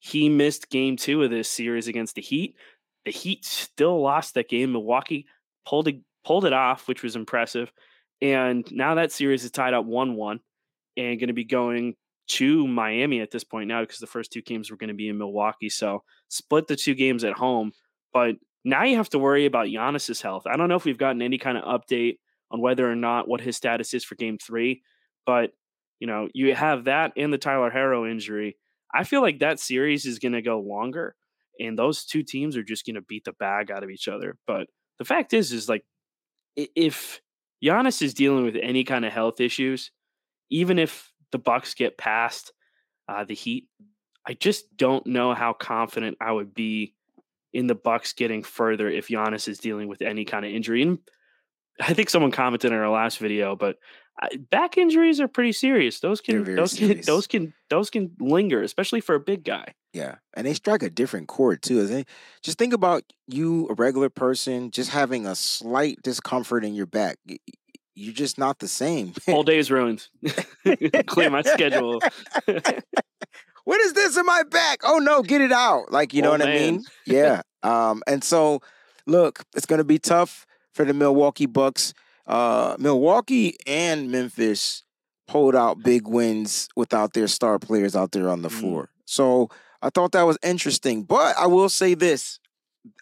he 0.00 0.30
missed 0.30 0.70
game 0.70 0.96
two 0.96 1.22
of 1.22 1.30
this 1.30 1.48
series 1.48 1.86
against 1.86 2.14
the 2.14 2.22
Heat. 2.22 2.56
The 3.04 3.12
Heat 3.12 3.44
still 3.44 4.00
lost 4.00 4.34
that 4.34 4.48
game. 4.48 4.72
Milwaukee 4.72 5.26
pulled 5.66 5.88
it, 5.88 6.00
pulled 6.24 6.46
it 6.46 6.54
off, 6.54 6.88
which 6.88 7.02
was 7.02 7.16
impressive. 7.16 7.70
And 8.22 8.66
now 8.72 8.94
that 8.94 9.12
series 9.12 9.44
is 9.44 9.50
tied 9.50 9.74
up 9.74 9.84
1 9.84 10.14
1 10.14 10.40
and 10.96 11.20
going 11.20 11.28
to 11.28 11.34
be 11.34 11.44
going 11.44 11.94
to 12.30 12.66
Miami 12.66 13.20
at 13.20 13.30
this 13.30 13.44
point 13.44 13.68
now 13.68 13.80
because 13.80 13.98
the 13.98 14.06
first 14.06 14.32
two 14.32 14.42
games 14.42 14.70
were 14.70 14.76
going 14.76 14.88
to 14.88 14.94
be 14.94 15.08
in 15.08 15.18
Milwaukee. 15.18 15.68
So 15.68 16.02
split 16.28 16.68
the 16.68 16.76
two 16.76 16.94
games 16.94 17.24
at 17.24 17.34
home. 17.34 17.72
But 18.12 18.36
now 18.64 18.84
you 18.84 18.96
have 18.96 19.10
to 19.10 19.18
worry 19.18 19.46
about 19.46 19.66
Giannis's 19.66 20.20
health. 20.20 20.46
I 20.46 20.56
don't 20.56 20.68
know 20.68 20.76
if 20.76 20.84
we've 20.84 20.98
gotten 20.98 21.22
any 21.22 21.38
kind 21.38 21.58
of 21.58 21.64
update 21.64 22.18
on 22.50 22.60
whether 22.60 22.90
or 22.90 22.96
not 22.96 23.28
what 23.28 23.40
his 23.40 23.56
status 23.56 23.94
is 23.94 24.04
for 24.04 24.14
game 24.14 24.38
three, 24.38 24.82
but 25.26 25.50
you 25.98 26.06
know, 26.06 26.28
you 26.32 26.54
have 26.54 26.84
that 26.84 27.12
and 27.16 27.32
the 27.32 27.38
Tyler 27.38 27.70
Herro 27.70 28.10
injury. 28.10 28.56
I 28.94 29.04
feel 29.04 29.22
like 29.22 29.38
that 29.40 29.60
series 29.60 30.06
is 30.06 30.18
going 30.18 30.32
to 30.32 30.42
go 30.42 30.58
longer, 30.58 31.14
and 31.60 31.78
those 31.78 32.04
two 32.04 32.22
teams 32.22 32.56
are 32.56 32.62
just 32.62 32.86
going 32.86 32.94
to 32.94 33.02
beat 33.02 33.24
the 33.24 33.34
bag 33.34 33.70
out 33.70 33.84
of 33.84 33.90
each 33.90 34.08
other. 34.08 34.36
But 34.46 34.66
the 34.98 35.04
fact 35.04 35.32
is, 35.32 35.52
is 35.52 35.68
like 35.68 35.84
if 36.56 37.20
Giannis 37.62 38.02
is 38.02 38.14
dealing 38.14 38.44
with 38.44 38.56
any 38.60 38.82
kind 38.82 39.04
of 39.04 39.12
health 39.12 39.40
issues, 39.40 39.90
even 40.50 40.78
if 40.78 41.09
the 41.32 41.38
Bucks 41.38 41.74
get 41.74 41.98
past 41.98 42.52
uh, 43.08 43.24
the 43.24 43.34
Heat, 43.34 43.66
I 44.26 44.34
just 44.34 44.76
don't 44.76 45.06
know 45.06 45.34
how 45.34 45.52
confident 45.52 46.18
I 46.20 46.32
would 46.32 46.54
be 46.54 46.94
in 47.52 47.66
the 47.66 47.74
Bucks 47.74 48.12
getting 48.12 48.42
further 48.42 48.88
if 48.88 49.08
Giannis 49.08 49.48
is 49.48 49.58
dealing 49.58 49.88
with 49.88 50.02
any 50.02 50.24
kind 50.24 50.44
of 50.44 50.52
injury. 50.52 50.82
And 50.82 50.98
I 51.80 51.94
think 51.94 52.10
someone 52.10 52.30
commented 52.30 52.72
in 52.72 52.78
our 52.78 52.90
last 52.90 53.18
video, 53.18 53.56
but 53.56 53.76
back 54.50 54.76
injuries 54.76 55.20
are 55.20 55.28
pretty 55.28 55.52
serious. 55.52 56.00
Those 56.00 56.20
can 56.20 56.44
those 56.56 56.72
serious. 56.72 57.06
can 57.06 57.14
those 57.14 57.26
can 57.26 57.54
those 57.70 57.90
can 57.90 58.10
linger, 58.20 58.62
especially 58.62 59.00
for 59.00 59.14
a 59.14 59.20
big 59.20 59.44
guy. 59.44 59.74
Yeah, 59.92 60.16
and 60.34 60.46
they 60.46 60.54
strike 60.54 60.82
a 60.82 60.90
different 60.90 61.26
chord 61.28 61.62
too. 61.62 61.86
They, 61.86 62.04
just 62.42 62.58
think 62.58 62.72
about 62.72 63.02
you, 63.26 63.66
a 63.68 63.74
regular 63.74 64.08
person, 64.08 64.70
just 64.70 64.90
having 64.90 65.26
a 65.26 65.34
slight 65.34 65.98
discomfort 66.02 66.64
in 66.64 66.74
your 66.74 66.86
back. 66.86 67.18
You're 68.00 68.14
just 68.14 68.38
not 68.38 68.60
the 68.60 68.66
same. 68.66 69.12
Whole 69.26 69.42
day 69.42 69.58
is 69.58 69.70
ruined. 69.70 70.08
Clear 71.06 71.28
my 71.28 71.42
schedule. 71.42 72.00
what 73.64 73.80
is 73.82 73.92
this 73.92 74.16
in 74.16 74.24
my 74.24 74.42
back? 74.50 74.80
Oh 74.84 74.96
no, 75.00 75.22
get 75.22 75.42
it 75.42 75.52
out! 75.52 75.92
Like 75.92 76.14
you 76.14 76.22
oh, 76.22 76.24
know 76.24 76.30
what 76.30 76.40
man. 76.40 76.48
I 76.48 76.54
mean? 76.54 76.84
Yeah. 77.06 77.42
Um, 77.62 78.02
and 78.06 78.24
so 78.24 78.62
look, 79.06 79.44
it's 79.54 79.66
gonna 79.66 79.84
be 79.84 79.98
tough 79.98 80.46
for 80.72 80.86
the 80.86 80.94
Milwaukee 80.94 81.44
Bucks. 81.44 81.92
Uh, 82.26 82.74
Milwaukee 82.78 83.56
and 83.66 84.10
Memphis 84.10 84.82
pulled 85.28 85.54
out 85.54 85.82
big 85.82 86.08
wins 86.08 86.70
without 86.76 87.12
their 87.12 87.28
star 87.28 87.58
players 87.58 87.94
out 87.94 88.12
there 88.12 88.30
on 88.30 88.40
the 88.40 88.48
mm. 88.48 88.60
floor. 88.60 88.88
So 89.04 89.50
I 89.82 89.90
thought 89.90 90.12
that 90.12 90.22
was 90.22 90.38
interesting. 90.42 91.02
But 91.02 91.36
I 91.36 91.46
will 91.48 91.68
say 91.68 91.92
this 91.92 92.40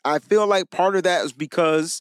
I 0.04 0.18
feel 0.18 0.48
like 0.48 0.70
part 0.70 0.96
of 0.96 1.04
that 1.04 1.24
is 1.24 1.32
because 1.32 2.00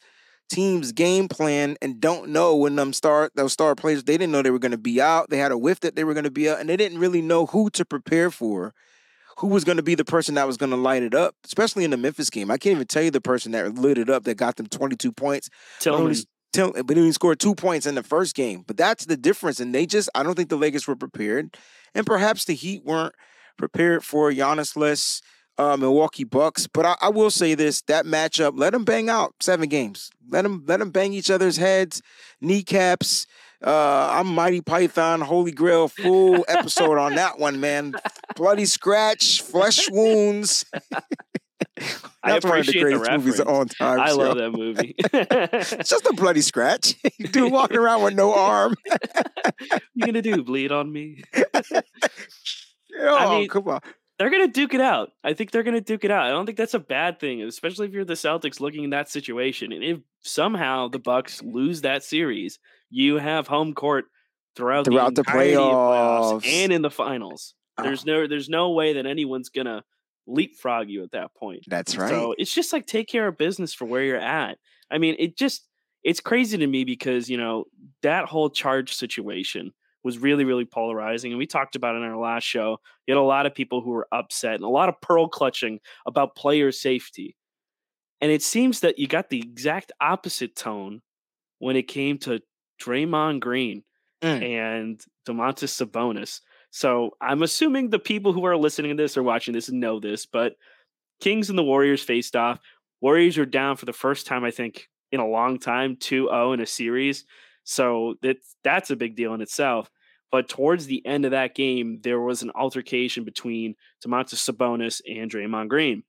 teams 0.49 0.91
game 0.91 1.27
plan 1.27 1.75
and 1.81 1.99
don't 1.99 2.29
know 2.29 2.55
when 2.55 2.75
them 2.75 2.93
start 2.93 3.31
those 3.35 3.53
star 3.53 3.75
players 3.75 4.03
they 4.03 4.17
didn't 4.17 4.31
know 4.31 4.41
they 4.41 4.51
were 4.51 4.59
going 4.59 4.71
to 4.71 4.77
be 4.77 5.01
out 5.01 5.29
they 5.29 5.37
had 5.37 5.51
a 5.51 5.57
whiff 5.57 5.79
that 5.81 5.95
they 5.95 6.03
were 6.03 6.13
going 6.13 6.23
to 6.23 6.31
be 6.31 6.49
out 6.49 6.59
and 6.59 6.69
they 6.69 6.77
didn't 6.77 6.99
really 6.99 7.21
know 7.21 7.45
who 7.47 7.69
to 7.69 7.83
prepare 7.83 8.31
for 8.31 8.73
who 9.39 9.47
was 9.47 9.63
going 9.63 9.77
to 9.77 9.83
be 9.83 9.93
the 9.93 10.05
person 10.05 10.35
that 10.35 10.47
was 10.47 10.57
going 10.57 10.69
to 10.69 10.77
light 10.77 11.03
it 11.03 11.13
up 11.13 11.35
especially 11.45 11.83
in 11.83 11.91
the 11.91 11.97
memphis 11.97 12.29
game 12.29 12.49
i 12.49 12.57
can't 12.57 12.75
even 12.75 12.87
tell 12.87 13.03
you 13.03 13.11
the 13.11 13.19
person 13.19 13.51
that 13.51 13.75
lit 13.75 13.97
it 13.97 14.09
up 14.09 14.23
that 14.23 14.35
got 14.35 14.55
them 14.55 14.67
22 14.67 15.11
points 15.11 15.49
Tillman 16.57 16.85
but 16.85 16.97
he 16.97 17.11
scored 17.11 17.39
two 17.39 17.53
points 17.53 17.85
in 17.85 17.95
the 17.95 18.01
first 18.01 18.35
game. 18.35 18.63
But 18.65 18.77
that's 18.77 19.05
the 19.05 19.15
difference. 19.15 19.59
And 19.59 19.75
they 19.75 19.85
just, 19.85 20.09
I 20.15 20.23
don't 20.23 20.35
think 20.35 20.49
the 20.49 20.55
Lakers 20.55 20.87
were 20.87 20.95
prepared. 20.95 21.55
And 21.93 22.05
perhaps 22.05 22.45
the 22.45 22.53
Heat 22.53 22.83
weren't 22.83 23.13
prepared 23.57 24.03
for 24.03 24.31
Giannis 24.31 24.75
less 24.75 25.21
uh, 25.57 25.77
Milwaukee 25.77 26.23
Bucks. 26.23 26.67
But 26.67 26.85
I, 26.85 26.95
I, 27.01 27.09
will 27.09 27.31
say 27.31 27.55
this: 27.55 27.81
that 27.83 28.05
matchup, 28.05 28.53
let 28.55 28.73
them 28.73 28.83
bang 28.83 29.09
out 29.09 29.35
seven 29.39 29.69
games. 29.69 30.11
Let 30.29 30.43
them 30.43 30.63
let 30.67 30.79
them 30.79 30.91
bang 30.91 31.13
each 31.13 31.29
other's 31.29 31.57
heads, 31.57 32.01
kneecaps. 32.41 33.27
Uh, 33.63 34.09
I'm 34.11 34.27
Mighty 34.27 34.61
Python, 34.61 35.21
Holy 35.21 35.51
Grail, 35.51 35.87
full 35.87 36.45
episode 36.47 36.97
on 36.99 37.15
that 37.15 37.39
one, 37.39 37.59
man. 37.59 37.93
Bloody 38.35 38.65
scratch, 38.65 39.41
flesh 39.41 39.89
wounds. 39.91 40.65
That's 42.23 42.45
one 42.45 42.59
of 42.59 42.65
the 42.67 42.79
greatest 42.79 43.03
the 43.03 43.17
movies 43.17 43.39
of 43.39 43.47
all 43.47 43.65
time. 43.65 43.99
I 43.99 44.11
love 44.11 44.37
that 44.37 44.51
movie. 44.51 44.93
it's 45.13 45.89
just 45.89 46.05
a 46.05 46.13
bloody 46.13 46.41
scratch. 46.41 46.95
Dude 47.31 47.51
walking 47.51 47.77
around 47.77 48.03
with 48.03 48.13
no 48.13 48.33
arm. 48.33 48.75
you 49.95 50.05
gonna 50.05 50.21
do 50.21 50.43
bleed 50.43 50.71
on 50.71 50.91
me? 50.91 51.23
oh, 51.35 53.15
I 53.17 53.39
mean, 53.39 53.49
come 53.49 53.67
on. 53.69 53.81
They're 54.17 54.29
gonna 54.29 54.47
duke 54.47 54.73
it 54.73 54.81
out. 54.81 55.11
I 55.23 55.33
think 55.33 55.51
they're 55.51 55.63
gonna 55.63 55.81
duke 55.81 56.03
it 56.03 56.11
out. 56.11 56.25
I 56.25 56.29
don't 56.29 56.45
think 56.45 56.57
that's 56.57 56.73
a 56.73 56.79
bad 56.79 57.19
thing, 57.19 57.43
especially 57.43 57.87
if 57.87 57.93
you're 57.93 58.05
the 58.05 58.13
Celtics 58.13 58.59
looking 58.59 58.83
in 58.83 58.89
that 58.89 59.09
situation. 59.09 59.71
And 59.71 59.83
if 59.83 59.99
somehow 60.21 60.87
the 60.87 60.99
Bucks 60.99 61.43
lose 61.43 61.81
that 61.81 62.03
series, 62.03 62.59
you 62.89 63.17
have 63.17 63.47
home 63.47 63.73
court 63.73 64.05
throughout, 64.55 64.85
throughout 64.85 65.13
the, 65.13 65.21
the 65.21 65.29
playoffs. 65.29 66.41
playoffs. 66.41 66.47
and 66.47 66.73
in 66.73 66.81
the 66.81 66.89
finals. 66.89 67.53
Oh. 67.77 67.83
There's 67.83 68.05
no 68.05 68.27
there's 68.27 68.49
no 68.49 68.71
way 68.71 68.93
that 68.93 69.05
anyone's 69.05 69.49
gonna 69.49 69.83
leapfrog 70.25 70.89
you 70.89 71.03
at 71.03 71.11
that 71.11 71.33
point. 71.35 71.63
That's 71.67 71.95
right. 71.95 72.09
So 72.09 72.33
it's 72.37 72.53
just 72.53 72.73
like 72.73 72.87
take 72.87 73.07
care 73.07 73.27
of 73.27 73.37
business 73.37 73.73
for 73.73 73.85
where 73.85 74.03
you're 74.03 74.17
at. 74.17 74.57
I 74.89 74.97
mean, 74.97 75.15
it 75.19 75.37
just 75.37 75.67
it's 76.03 76.19
crazy 76.19 76.57
to 76.57 76.67
me 76.67 76.85
because, 76.85 77.29
you 77.29 77.37
know, 77.37 77.65
that 78.01 78.25
whole 78.25 78.49
charge 78.49 78.93
situation 78.93 79.73
was 80.07 80.17
really, 80.17 80.45
really 80.45 80.63
polarizing. 80.63 81.33
And 81.33 81.37
we 81.37 81.45
talked 81.45 81.75
about 81.75 81.95
it 81.95 81.99
in 81.99 82.05
our 82.05 82.17
last 82.17 82.45
show. 82.45 82.77
You 83.05 83.13
had 83.13 83.19
a 83.19 83.23
lot 83.23 83.45
of 83.45 83.53
people 83.53 83.81
who 83.81 83.91
were 83.91 84.07
upset 84.13 84.55
and 84.55 84.63
a 84.63 84.69
lot 84.69 84.87
of 84.87 84.99
pearl 85.01 85.27
clutching 85.27 85.79
about 86.05 86.37
player 86.37 86.71
safety. 86.71 87.35
And 88.21 88.31
it 88.31 88.41
seems 88.41 88.79
that 88.79 88.97
you 88.97 89.05
got 89.05 89.29
the 89.29 89.39
exact 89.39 89.91
opposite 89.99 90.55
tone 90.55 91.01
when 91.59 91.75
it 91.75 91.89
came 91.89 92.17
to 92.19 92.39
Draymond 92.81 93.41
Green 93.41 93.83
mm. 94.23 94.41
and 94.41 95.03
Domantas 95.27 95.85
Sabonis. 95.85 96.39
So 96.71 97.11
I'm 97.19 97.43
assuming 97.43 97.89
the 97.89 97.99
people 97.99 98.31
who 98.31 98.45
are 98.45 98.55
listening 98.55 98.95
to 98.95 99.03
this 99.03 99.17
or 99.17 99.23
watching 99.23 99.53
this 99.53 99.69
know 99.69 99.99
this, 99.99 100.25
but 100.25 100.53
Kings 101.19 101.49
and 101.49 101.59
the 101.59 101.63
Warriors 101.63 102.01
faced 102.01 102.35
off. 102.35 102.59
Warriors 103.01 103.37
are 103.37 103.45
down 103.45 103.75
for 103.75 103.85
the 103.85 103.93
first 103.93 104.25
time, 104.25 104.45
I 104.45 104.51
think, 104.51 104.87
in 105.11 105.19
a 105.19 105.27
long 105.27 105.59
time, 105.59 105.97
2 105.99 106.27
0 106.27 106.53
in 106.53 106.61
a 106.61 106.65
series. 106.65 107.25
So 107.63 108.15
that's, 108.21 108.55
that's 108.63 108.91
a 108.91 108.95
big 108.95 109.17
deal 109.17 109.33
in 109.33 109.41
itself. 109.41 109.89
But 110.31 110.49
towards 110.49 110.85
the 110.85 111.05
end 111.05 111.25
of 111.25 111.31
that 111.31 111.55
game, 111.55 111.99
there 112.03 112.19
was 112.19 112.41
an 112.41 112.51
altercation 112.53 113.23
between 113.23 113.75
Domantas 114.05 114.35
Sabonis 114.35 115.01
and 115.07 115.31
Draymond 115.31 115.69
Green. 115.69 116.03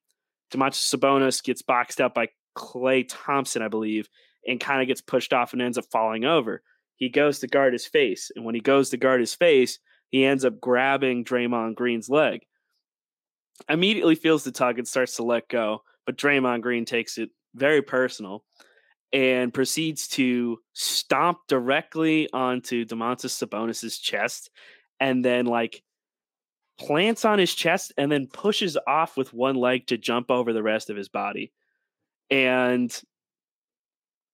Domantas 0.53 0.95
Sabonis 0.95 1.43
gets 1.43 1.63
boxed 1.63 2.01
up 2.01 2.15
by 2.15 2.29
Klay 2.57 3.05
Thompson, 3.09 3.63
I 3.63 3.69
believe, 3.69 4.09
and 4.47 4.59
kind 4.59 4.83
of 4.83 4.89
gets 4.89 5.01
pushed 5.01 5.33
off 5.33 5.53
and 5.53 5.63
ends 5.63 5.79
up 5.79 5.85
falling 5.93 6.25
over. 6.25 6.63
He 6.97 7.09
goes 7.09 7.39
to 7.41 7.47
guard 7.47 7.73
his 7.73 7.87
face. 7.87 8.31
And 8.35 8.45
when 8.45 8.57
he 8.57 8.61
goes 8.61 8.91
to 8.91 8.97
guard 8.97 9.21
his 9.21 9.35
face, 9.35 9.79
he 10.11 10.25
ends 10.25 10.45
up 10.45 10.61
grabbing 10.61 11.25
Draymond 11.25 11.77
Green's 11.77 12.09
leg. 12.09 12.41
Immediately 13.69 14.17
feels 14.17 14.45
the 14.45 14.53
tug 14.53 14.79
and 14.79 14.89
starts 14.89 15.17
to 15.17 15.23
let 15.23 15.49
go, 15.49 15.83
but 16.07 16.17
Draymond 16.17 16.63
Green 16.63 16.85
takes 16.85 17.19
it 17.19 17.31
very 17.55 17.83
personal 17.83 18.45
and 19.13 19.55
proceeds 19.55 20.09
to 20.09 20.59
stomp 20.73 21.39
directly 21.49 22.29
onto 22.33 22.85
Domantas 22.85 23.31
Sabonis's 23.31 23.99
chest 23.99 24.51
and 25.01 25.25
then 25.25 25.47
like 25.47 25.83
plants 26.79 27.25
on 27.25 27.39
his 27.39 27.55
chest, 27.55 27.93
and 27.99 28.11
then 28.11 28.29
pushes 28.29 28.79
off 28.87 29.17
with 29.17 29.35
one 29.35 29.57
leg 29.57 29.87
to 29.89 29.99
jump 29.99 30.31
over 30.31 30.53
the 30.53 30.63
rest 30.63 30.91
of 30.91 30.97
his 30.97 31.09
body. 31.09 31.53
And 32.31 32.97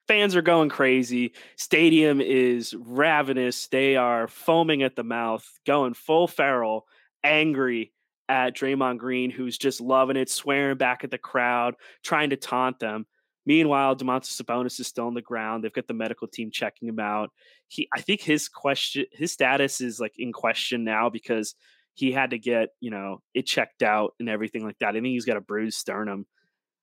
fans 0.08 0.36
are 0.36 0.42
going 0.42 0.68
crazy. 0.68 1.32
Stadium 1.56 2.20
is 2.20 2.74
ravenous. 2.78 3.68
They 3.68 3.96
are 3.96 4.28
foaming 4.28 4.82
at 4.82 4.94
the 4.94 5.04
mouth, 5.04 5.48
going 5.66 5.94
full 5.94 6.28
feral, 6.28 6.86
angry 7.22 7.92
at 8.28 8.54
Draymond 8.54 8.98
Green, 8.98 9.30
who's 9.30 9.56
just 9.56 9.80
loving 9.80 10.16
it, 10.16 10.28
swearing 10.28 10.76
back 10.76 11.04
at 11.04 11.10
the 11.10 11.18
crowd, 11.18 11.76
trying 12.02 12.30
to 12.30 12.36
taunt 12.36 12.78
them. 12.78 13.06
Meanwhile, 13.46 13.96
Domantas 13.96 14.40
Sabonis 14.40 14.80
is 14.80 14.86
still 14.86 15.06
on 15.06 15.14
the 15.14 15.22
ground. 15.22 15.62
They've 15.62 15.72
got 15.72 15.86
the 15.86 15.94
medical 15.94 16.26
team 16.26 16.50
checking 16.50 16.88
him 16.88 16.98
out. 16.98 17.30
He, 17.68 17.88
I 17.94 18.00
think 18.00 18.20
his 18.20 18.48
question, 18.48 19.04
his 19.12 19.32
status 19.32 19.80
is 19.80 20.00
like 20.00 20.14
in 20.18 20.32
question 20.32 20.84
now 20.84 21.10
because 21.10 21.54
he 21.92 22.10
had 22.10 22.30
to 22.30 22.38
get, 22.38 22.70
you 22.80 22.90
know, 22.90 23.20
it 23.34 23.46
checked 23.46 23.82
out 23.82 24.14
and 24.18 24.28
everything 24.28 24.64
like 24.64 24.78
that. 24.80 24.90
I 24.90 24.92
think 24.92 25.06
he's 25.06 25.26
got 25.26 25.36
a 25.36 25.42
bruised 25.42 25.78
sternum. 25.78 26.26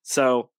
So, 0.04 0.50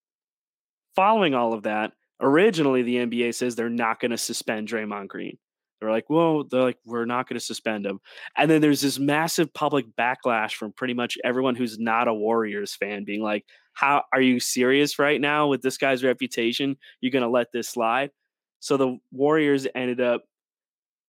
following 0.94 1.34
all 1.34 1.54
of 1.54 1.62
that, 1.62 1.92
originally 2.20 2.82
the 2.82 2.96
NBA 2.96 3.34
says 3.34 3.54
they're 3.54 3.70
not 3.70 4.00
going 4.00 4.10
to 4.10 4.18
suspend 4.18 4.68
Draymond 4.68 5.08
Green. 5.08 5.38
They're 5.82 5.90
like, 5.90 6.08
whoa, 6.08 6.44
they're 6.44 6.62
like, 6.62 6.78
we're 6.86 7.06
not 7.06 7.28
going 7.28 7.38
to 7.38 7.44
suspend 7.44 7.84
him. 7.84 7.98
And 8.36 8.48
then 8.48 8.60
there's 8.60 8.82
this 8.82 9.00
massive 9.00 9.52
public 9.52 9.84
backlash 9.98 10.52
from 10.52 10.70
pretty 10.70 10.94
much 10.94 11.18
everyone 11.24 11.56
who's 11.56 11.76
not 11.76 12.06
a 12.06 12.14
Warriors 12.14 12.72
fan 12.72 13.02
being 13.02 13.20
like, 13.20 13.44
how 13.72 14.04
are 14.12 14.20
you 14.20 14.38
serious 14.38 15.00
right 15.00 15.20
now 15.20 15.48
with 15.48 15.60
this 15.60 15.78
guy's 15.78 16.04
reputation? 16.04 16.76
You're 17.00 17.10
going 17.10 17.24
to 17.24 17.28
let 17.28 17.50
this 17.50 17.68
slide? 17.68 18.12
So 18.60 18.76
the 18.76 18.98
Warriors 19.10 19.66
ended 19.74 20.00
up 20.00 20.22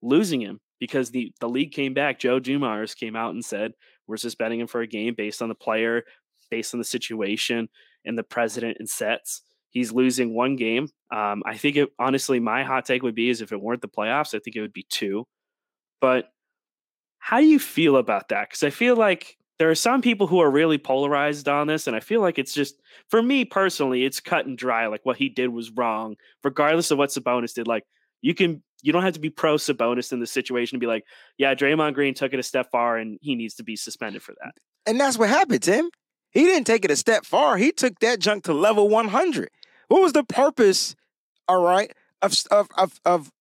losing 0.02 0.42
him 0.42 0.60
because 0.80 1.12
the, 1.12 1.32
the 1.40 1.48
league 1.48 1.72
came 1.72 1.94
back. 1.94 2.18
Joe 2.18 2.40
Dumars 2.40 2.96
came 2.96 3.16
out 3.16 3.36
and 3.36 3.46
said, 3.46 3.74
we're 4.08 4.18
suspending 4.18 4.60
him 4.60 4.66
for 4.66 4.82
a 4.82 4.88
game 4.88 5.14
based 5.16 5.44
on 5.44 5.50
the 5.50 5.56
player, 5.56 6.04
based 6.50 6.74
on 6.74 6.80
the 6.80 6.84
situation, 6.84 7.70
and 8.06 8.18
the 8.18 8.24
president 8.24 8.78
and 8.80 8.90
sets 8.90 9.44
he's 9.74 9.92
losing 9.92 10.34
one 10.34 10.56
game. 10.56 10.88
Um, 11.12 11.44
I 11.46 11.58
think 11.58 11.76
it 11.76 11.90
honestly, 12.00 12.40
my 12.40 12.64
hot 12.64 12.86
take 12.86 13.04
would 13.04 13.16
be 13.16 13.30
is 13.30 13.42
if 13.42 13.52
it 13.52 13.62
weren't 13.62 13.82
the 13.82 13.90
playoffs, 13.90 14.34
I 14.34 14.40
think 14.40 14.56
it 14.56 14.62
would 14.62 14.74
be 14.74 14.86
two. 14.90 15.26
But 16.00 16.30
how 17.20 17.40
do 17.40 17.46
you 17.46 17.60
feel 17.60 17.98
about 17.98 18.30
that? 18.30 18.50
Because 18.50 18.64
I 18.64 18.70
feel 18.70 18.96
like 18.96 19.38
there 19.60 19.70
are 19.70 19.76
some 19.76 20.02
people 20.02 20.28
who 20.28 20.40
are 20.40 20.50
really 20.50 20.78
polarized 20.78 21.48
on 21.48 21.68
this, 21.68 21.88
and 21.88 21.96
I 21.96 22.00
feel 22.00 22.22
like 22.22 22.40
it's 22.40 22.54
just 22.54 22.82
for 23.10 23.22
me 23.22 23.46
personally, 23.46 24.06
it's 24.06 24.20
cut 24.20 24.46
and 24.46 24.58
dry. 24.58 24.88
Like 24.88 25.06
what 25.06 25.18
he 25.18 25.30
did 25.30 25.50
was 25.50 25.72
wrong, 25.72 26.16
regardless 26.44 26.92
of 26.92 26.98
what 26.98 27.10
Sabonis 27.10 27.54
did. 27.54 27.68
Like 27.68 27.84
you 28.22 28.34
can, 28.34 28.64
you 28.82 28.92
don't 28.92 29.04
have 29.04 29.14
to 29.14 29.20
be 29.20 29.30
pro 29.30 29.56
Sabonis 29.56 30.12
in 30.12 30.20
the 30.20 30.28
situation 30.28 30.76
and 30.76 30.82
be 30.82 30.88
like, 30.88 31.06
yeah, 31.38 31.56
Draymond 31.56 31.94
Green 31.94 32.14
took 32.14 32.34
it 32.34 32.40
a 32.40 32.44
step 32.44 32.72
far, 32.72 32.98
and 32.98 33.18
he 33.22 33.36
needs 33.36 33.56
to 33.56 33.64
be 33.64 33.76
suspended 33.76 34.22
for 34.22 34.34
that. 34.44 34.54
And 34.86 35.00
that's 35.00 35.18
what 35.18 35.30
happened, 35.30 35.64
Tim. 35.64 35.90
He 36.32 36.44
didn't 36.46 36.66
take 36.66 36.84
it 36.84 36.92
a 36.92 36.96
step 36.96 37.26
far. 37.26 37.58
He 37.58 37.72
took 37.72 38.00
that 38.00 38.20
junk 38.20 38.44
to 38.46 38.54
level 38.54 38.90
100. 38.90 39.50
What 39.88 40.02
was 40.02 40.14
the 40.14 40.24
purpose, 40.24 40.96
all 41.48 41.64
right, 41.64 41.92
of 42.22 42.34
of 42.52 42.68
of, 42.78 43.00
of 43.06 43.32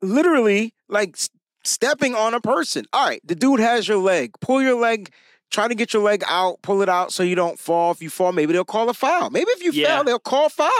literally 0.00 0.74
like 0.88 1.16
stepping 1.64 2.14
on 2.14 2.34
a 2.34 2.40
person? 2.40 2.84
All 2.92 3.06
right, 3.06 3.20
the 3.24 3.34
dude 3.34 3.60
has 3.60 3.88
your 3.88 3.98
leg. 3.98 4.32
Pull 4.40 4.62
your 4.62 4.78
leg. 4.78 5.12
Try 5.50 5.68
to 5.68 5.74
get 5.74 5.92
your 5.92 6.02
leg 6.02 6.24
out. 6.26 6.62
Pull 6.62 6.80
it 6.80 6.88
out 6.88 7.12
so 7.12 7.22
you 7.22 7.34
don't 7.34 7.58
fall. 7.58 7.90
If 7.90 8.00
you 8.00 8.08
fall, 8.08 8.32
maybe 8.32 8.52
they'll 8.54 8.64
call 8.64 8.88
a 8.88 8.94
foul. 8.94 9.28
Maybe 9.30 9.50
if 9.50 9.62
you 9.62 9.72
yeah. 9.72 9.96
fail, 9.96 10.04
they'll 10.04 10.18
call 10.18 10.48
foul. 10.48 10.70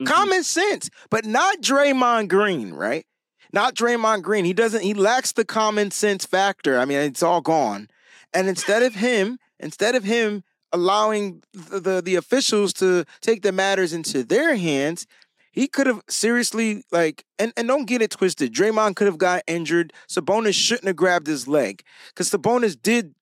Mm-hmm. 0.00 0.04
Common 0.04 0.44
sense, 0.44 0.90
but 1.10 1.24
not 1.24 1.60
Draymond 1.62 2.28
Green, 2.28 2.72
right? 2.72 3.06
Not 3.52 3.74
Draymond 3.74 4.22
Green. 4.22 4.44
He 4.44 4.52
doesn't. 4.52 4.82
He 4.82 4.92
lacks 4.92 5.32
the 5.32 5.44
common 5.44 5.90
sense 5.90 6.26
factor. 6.26 6.78
I 6.78 6.84
mean, 6.84 6.98
it's 6.98 7.22
all 7.22 7.40
gone. 7.40 7.88
And 8.34 8.48
instead 8.48 8.82
of 8.82 8.96
him, 8.96 9.38
instead 9.58 9.94
of 9.94 10.04
him 10.04 10.42
allowing 10.72 11.42
the, 11.52 11.80
the, 11.80 12.02
the 12.02 12.14
officials 12.16 12.72
to 12.74 13.04
take 13.20 13.42
the 13.42 13.52
matters 13.52 13.92
into 13.92 14.22
their 14.22 14.56
hands. 14.56 15.06
He 15.52 15.68
could 15.68 15.86
have 15.86 16.02
seriously 16.08 16.84
like 16.92 17.24
and, 17.38 17.52
and 17.56 17.66
don't 17.66 17.86
get 17.86 18.02
it 18.02 18.10
twisted. 18.10 18.52
Draymond 18.52 18.96
could 18.96 19.06
have 19.06 19.18
got 19.18 19.42
injured. 19.46 19.92
Sabonis 20.08 20.54
shouldn't 20.54 20.86
have 20.86 20.96
grabbed 20.96 21.26
his 21.26 21.48
leg 21.48 21.82
because 22.08 22.30
Sabonis 22.30 22.80
did 22.80 23.14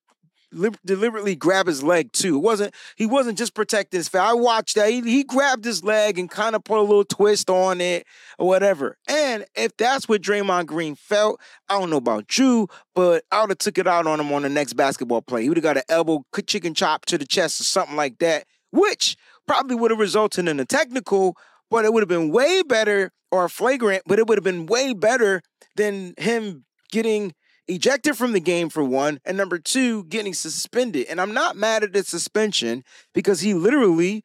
deliberately 0.85 1.35
grab 1.35 1.67
his 1.67 1.83
leg 1.83 2.11
too. 2.11 2.37
It 2.37 2.41
wasn't 2.41 2.73
he 2.95 3.05
wasn't 3.05 3.37
just 3.37 3.53
protecting 3.53 3.97
his 3.97 4.07
face. 4.07 4.21
I 4.21 4.33
watched 4.33 4.75
that. 4.75 4.89
He, 4.89 5.01
he 5.01 5.23
grabbed 5.23 5.65
his 5.65 5.83
leg 5.83 6.17
and 6.17 6.29
kind 6.29 6.55
of 6.55 6.63
put 6.63 6.79
a 6.79 6.81
little 6.81 7.05
twist 7.05 7.49
on 7.49 7.81
it 7.81 8.05
or 8.39 8.47
whatever. 8.47 8.97
And 9.07 9.45
if 9.55 9.75
that's 9.77 10.07
what 10.07 10.21
Draymond 10.21 10.67
Green 10.67 10.95
felt, 10.95 11.39
I 11.69 11.79
don't 11.79 11.89
know 11.89 11.97
about 11.97 12.37
you, 12.37 12.67
but 12.93 13.23
I 13.31 13.41
would 13.41 13.51
have 13.51 13.57
took 13.57 13.77
it 13.77 13.87
out 13.87 14.07
on 14.07 14.19
him 14.19 14.31
on 14.31 14.43
the 14.43 14.49
next 14.49 14.73
basketball 14.73 15.21
play. 15.21 15.43
He 15.43 15.49
would 15.49 15.57
have 15.57 15.63
got 15.63 15.77
an 15.77 15.83
elbow 15.89 16.23
chicken 16.45 16.73
chop 16.73 17.05
to 17.05 17.17
the 17.17 17.25
chest 17.25 17.59
or 17.59 17.65
something 17.65 17.95
like 17.95 18.19
that, 18.19 18.45
which 18.71 19.17
probably 19.47 19.75
would 19.75 19.91
have 19.91 19.99
resulted 19.99 20.47
in 20.47 20.59
a 20.59 20.65
technical, 20.65 21.37
but 21.69 21.85
it 21.85 21.93
would 21.93 22.01
have 22.01 22.09
been 22.09 22.31
way 22.31 22.63
better 22.63 23.11
or 23.31 23.49
flagrant, 23.49 24.03
but 24.05 24.19
it 24.19 24.27
would 24.27 24.37
have 24.37 24.43
been 24.43 24.65
way 24.65 24.93
better 24.93 25.41
than 25.75 26.13
him 26.17 26.65
getting 26.91 27.33
ejected 27.67 28.17
from 28.17 28.33
the 28.33 28.39
game 28.39 28.69
for 28.69 28.83
one, 28.83 29.19
and 29.25 29.37
number 29.37 29.57
two, 29.57 30.03
getting 30.05 30.33
suspended. 30.33 31.07
And 31.09 31.19
I'm 31.19 31.33
not 31.33 31.55
mad 31.55 31.83
at 31.83 31.93
the 31.93 32.03
suspension 32.03 32.83
because 33.13 33.41
he 33.41 33.53
literally 33.53 34.23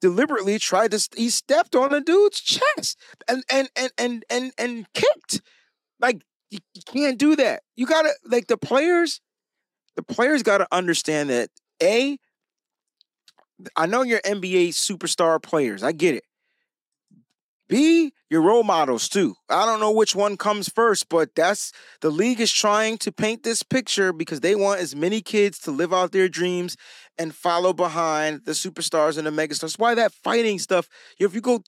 deliberately 0.00 0.58
tried 0.58 0.90
to 0.92 1.08
he 1.16 1.30
stepped 1.30 1.74
on 1.74 1.94
a 1.94 2.00
dude's 2.00 2.40
chest 2.40 2.98
and 3.28 3.42
and 3.50 3.68
and 3.76 3.90
and 3.98 4.24
and, 4.28 4.52
and 4.58 4.86
kicked. 4.92 5.40
Like 6.00 6.22
you, 6.50 6.58
you 6.74 6.82
can't 6.86 7.18
do 7.18 7.36
that. 7.36 7.62
You 7.76 7.86
gotta 7.86 8.12
like 8.24 8.46
the 8.46 8.58
players, 8.58 9.20
the 9.96 10.02
players 10.02 10.42
gotta 10.42 10.66
understand 10.70 11.30
that 11.30 11.48
A, 11.82 12.18
I 13.74 13.86
know 13.86 14.02
you're 14.02 14.20
NBA 14.20 14.68
superstar 14.68 15.42
players. 15.42 15.82
I 15.82 15.92
get 15.92 16.14
it. 16.14 16.24
B, 17.68 18.12
your 18.30 18.42
role 18.42 18.62
models 18.62 19.08
too. 19.08 19.34
I 19.48 19.66
don't 19.66 19.80
know 19.80 19.90
which 19.90 20.14
one 20.14 20.36
comes 20.36 20.68
first, 20.68 21.08
but 21.08 21.34
that's 21.34 21.72
the 22.00 22.10
league 22.10 22.40
is 22.40 22.52
trying 22.52 22.98
to 22.98 23.10
paint 23.12 23.42
this 23.42 23.62
picture 23.62 24.12
because 24.12 24.40
they 24.40 24.54
want 24.54 24.80
as 24.80 24.94
many 24.94 25.20
kids 25.20 25.58
to 25.60 25.72
live 25.72 25.92
out 25.92 26.12
their 26.12 26.28
dreams 26.28 26.76
and 27.18 27.34
follow 27.34 27.72
behind 27.72 28.42
the 28.44 28.52
superstars 28.52 29.18
and 29.18 29.26
the 29.26 29.30
megastars. 29.30 29.78
Why 29.78 29.94
that 29.94 30.12
fighting 30.12 30.58
stuff? 30.60 30.88
If 31.18 31.34
you 31.34 31.40
go 31.40 31.62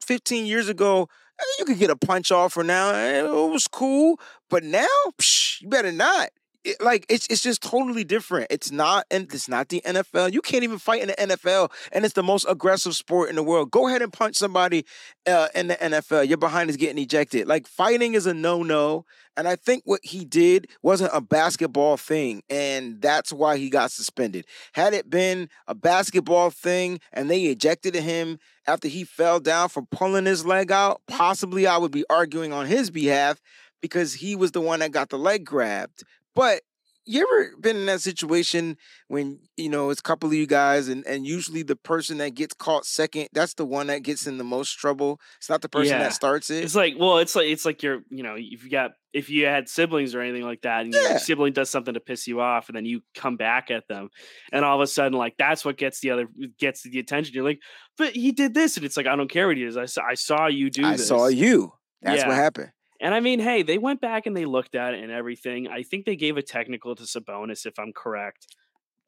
15 0.00 0.46
years 0.46 0.68
ago, 0.68 1.08
eh, 1.38 1.44
you 1.58 1.64
could 1.66 1.78
get 1.78 1.90
a 1.90 1.96
punch 1.96 2.32
off 2.32 2.54
for 2.54 2.64
now. 2.64 2.90
Eh, 2.94 3.20
it 3.24 3.50
was 3.50 3.68
cool, 3.68 4.18
but 4.48 4.64
now, 4.64 4.86
psh, 5.20 5.60
you 5.60 5.68
better 5.68 5.92
not 5.92 6.30
it, 6.64 6.80
like 6.80 7.06
it's 7.08 7.26
it's 7.28 7.42
just 7.42 7.62
totally 7.62 8.04
different. 8.04 8.46
It's 8.50 8.70
not 8.70 9.06
and 9.10 9.32
it's 9.32 9.48
not 9.48 9.68
the 9.68 9.82
NFL. 9.84 10.32
You 10.32 10.40
can't 10.40 10.64
even 10.64 10.78
fight 10.78 11.02
in 11.02 11.08
the 11.08 11.14
NFL, 11.14 11.70
and 11.90 12.04
it's 12.04 12.14
the 12.14 12.22
most 12.22 12.46
aggressive 12.48 12.94
sport 12.94 13.30
in 13.30 13.36
the 13.36 13.42
world. 13.42 13.70
Go 13.70 13.88
ahead 13.88 14.02
and 14.02 14.12
punch 14.12 14.36
somebody 14.36 14.84
uh, 15.26 15.48
in 15.54 15.68
the 15.68 15.76
NFL. 15.76 16.28
Your 16.28 16.38
behind 16.38 16.70
is 16.70 16.76
getting 16.76 17.02
ejected. 17.02 17.48
Like 17.48 17.66
fighting 17.66 18.14
is 18.14 18.26
a 18.26 18.34
no 18.34 18.62
no. 18.62 19.04
And 19.36 19.48
I 19.48 19.56
think 19.56 19.82
what 19.86 20.00
he 20.02 20.26
did 20.26 20.68
wasn't 20.82 21.10
a 21.14 21.20
basketball 21.20 21.96
thing, 21.96 22.42
and 22.50 23.00
that's 23.00 23.32
why 23.32 23.56
he 23.56 23.70
got 23.70 23.90
suspended. 23.90 24.46
Had 24.72 24.92
it 24.92 25.08
been 25.08 25.48
a 25.66 25.74
basketball 25.74 26.50
thing 26.50 27.00
and 27.12 27.30
they 27.30 27.44
ejected 27.44 27.94
him 27.94 28.38
after 28.66 28.88
he 28.88 29.04
fell 29.04 29.40
down 29.40 29.70
for 29.70 29.82
pulling 29.82 30.26
his 30.26 30.44
leg 30.44 30.70
out, 30.70 31.00
possibly 31.08 31.66
I 31.66 31.78
would 31.78 31.92
be 31.92 32.04
arguing 32.10 32.52
on 32.52 32.66
his 32.66 32.90
behalf 32.90 33.40
because 33.80 34.14
he 34.14 34.36
was 34.36 34.52
the 34.52 34.60
one 34.60 34.80
that 34.80 34.92
got 34.92 35.08
the 35.08 35.18
leg 35.18 35.44
grabbed. 35.44 36.04
But 36.34 36.62
you 37.04 37.22
ever 37.22 37.56
been 37.60 37.76
in 37.76 37.86
that 37.86 38.00
situation 38.00 38.76
when 39.08 39.40
you 39.56 39.68
know 39.68 39.90
it's 39.90 40.00
a 40.00 40.04
couple 40.04 40.28
of 40.28 40.34
you 40.34 40.46
guys 40.46 40.88
and 40.88 41.04
and 41.06 41.26
usually 41.26 41.62
the 41.62 41.74
person 41.74 42.18
that 42.18 42.34
gets 42.34 42.54
caught 42.54 42.84
second 42.84 43.28
that's 43.32 43.54
the 43.54 43.64
one 43.64 43.88
that 43.88 44.02
gets 44.02 44.26
in 44.26 44.38
the 44.38 44.44
most 44.44 44.78
trouble 44.78 45.20
it's 45.38 45.50
not 45.50 45.62
the 45.62 45.68
person 45.68 45.92
yeah. 45.92 45.98
that 45.98 46.12
starts 46.12 46.48
it 46.50 46.62
it's 46.62 46.74
like 46.74 46.94
well 46.98 47.18
it's 47.18 47.34
like 47.34 47.46
it's 47.46 47.64
like 47.64 47.82
you're 47.82 48.02
you 48.08 48.22
know 48.22 48.34
if 48.36 48.62
you 48.62 48.70
got 48.70 48.92
if 49.12 49.28
you 49.28 49.46
had 49.46 49.68
siblings 49.68 50.14
or 50.14 50.20
anything 50.20 50.44
like 50.44 50.62
that 50.62 50.84
and 50.84 50.94
yeah. 50.94 51.10
your 51.10 51.18
sibling 51.18 51.52
does 51.52 51.68
something 51.68 51.94
to 51.94 52.00
piss 52.00 52.26
you 52.26 52.40
off 52.40 52.68
and 52.68 52.76
then 52.76 52.84
you 52.84 53.00
come 53.14 53.36
back 53.36 53.70
at 53.70 53.86
them 53.88 54.08
and 54.52 54.64
all 54.64 54.76
of 54.76 54.82
a 54.82 54.86
sudden 54.86 55.18
like 55.18 55.34
that's 55.38 55.64
what 55.64 55.76
gets 55.76 56.00
the 56.00 56.10
other 56.10 56.28
gets 56.58 56.82
the 56.82 56.98
attention 56.98 57.34
you're 57.34 57.44
like 57.44 57.60
but 57.98 58.12
he 58.12 58.30
did 58.30 58.54
this 58.54 58.76
and 58.76 58.86
it's 58.86 58.96
like 58.96 59.06
i 59.06 59.16
don't 59.16 59.30
care 59.30 59.48
what 59.48 59.56
he 59.56 59.64
does 59.64 59.76
i 59.76 59.86
saw, 59.86 60.02
I 60.02 60.14
saw 60.14 60.46
you 60.46 60.70
do 60.70 60.82
this. 60.82 60.88
i 60.88 60.96
this. 60.96 61.08
saw 61.08 61.26
you 61.26 61.72
that's 62.00 62.22
yeah. 62.22 62.28
what 62.28 62.36
happened 62.36 62.70
and 63.02 63.12
I 63.12 63.18
mean, 63.18 63.40
hey, 63.40 63.62
they 63.62 63.78
went 63.78 64.00
back 64.00 64.26
and 64.26 64.36
they 64.36 64.44
looked 64.44 64.76
at 64.76 64.94
it 64.94 65.02
and 65.02 65.10
everything. 65.10 65.66
I 65.66 65.82
think 65.82 66.06
they 66.06 66.14
gave 66.14 66.36
a 66.36 66.42
technical 66.42 66.94
to 66.94 67.02
Sabonis, 67.02 67.66
if 67.66 67.76
I'm 67.78 67.92
correct. 67.92 68.46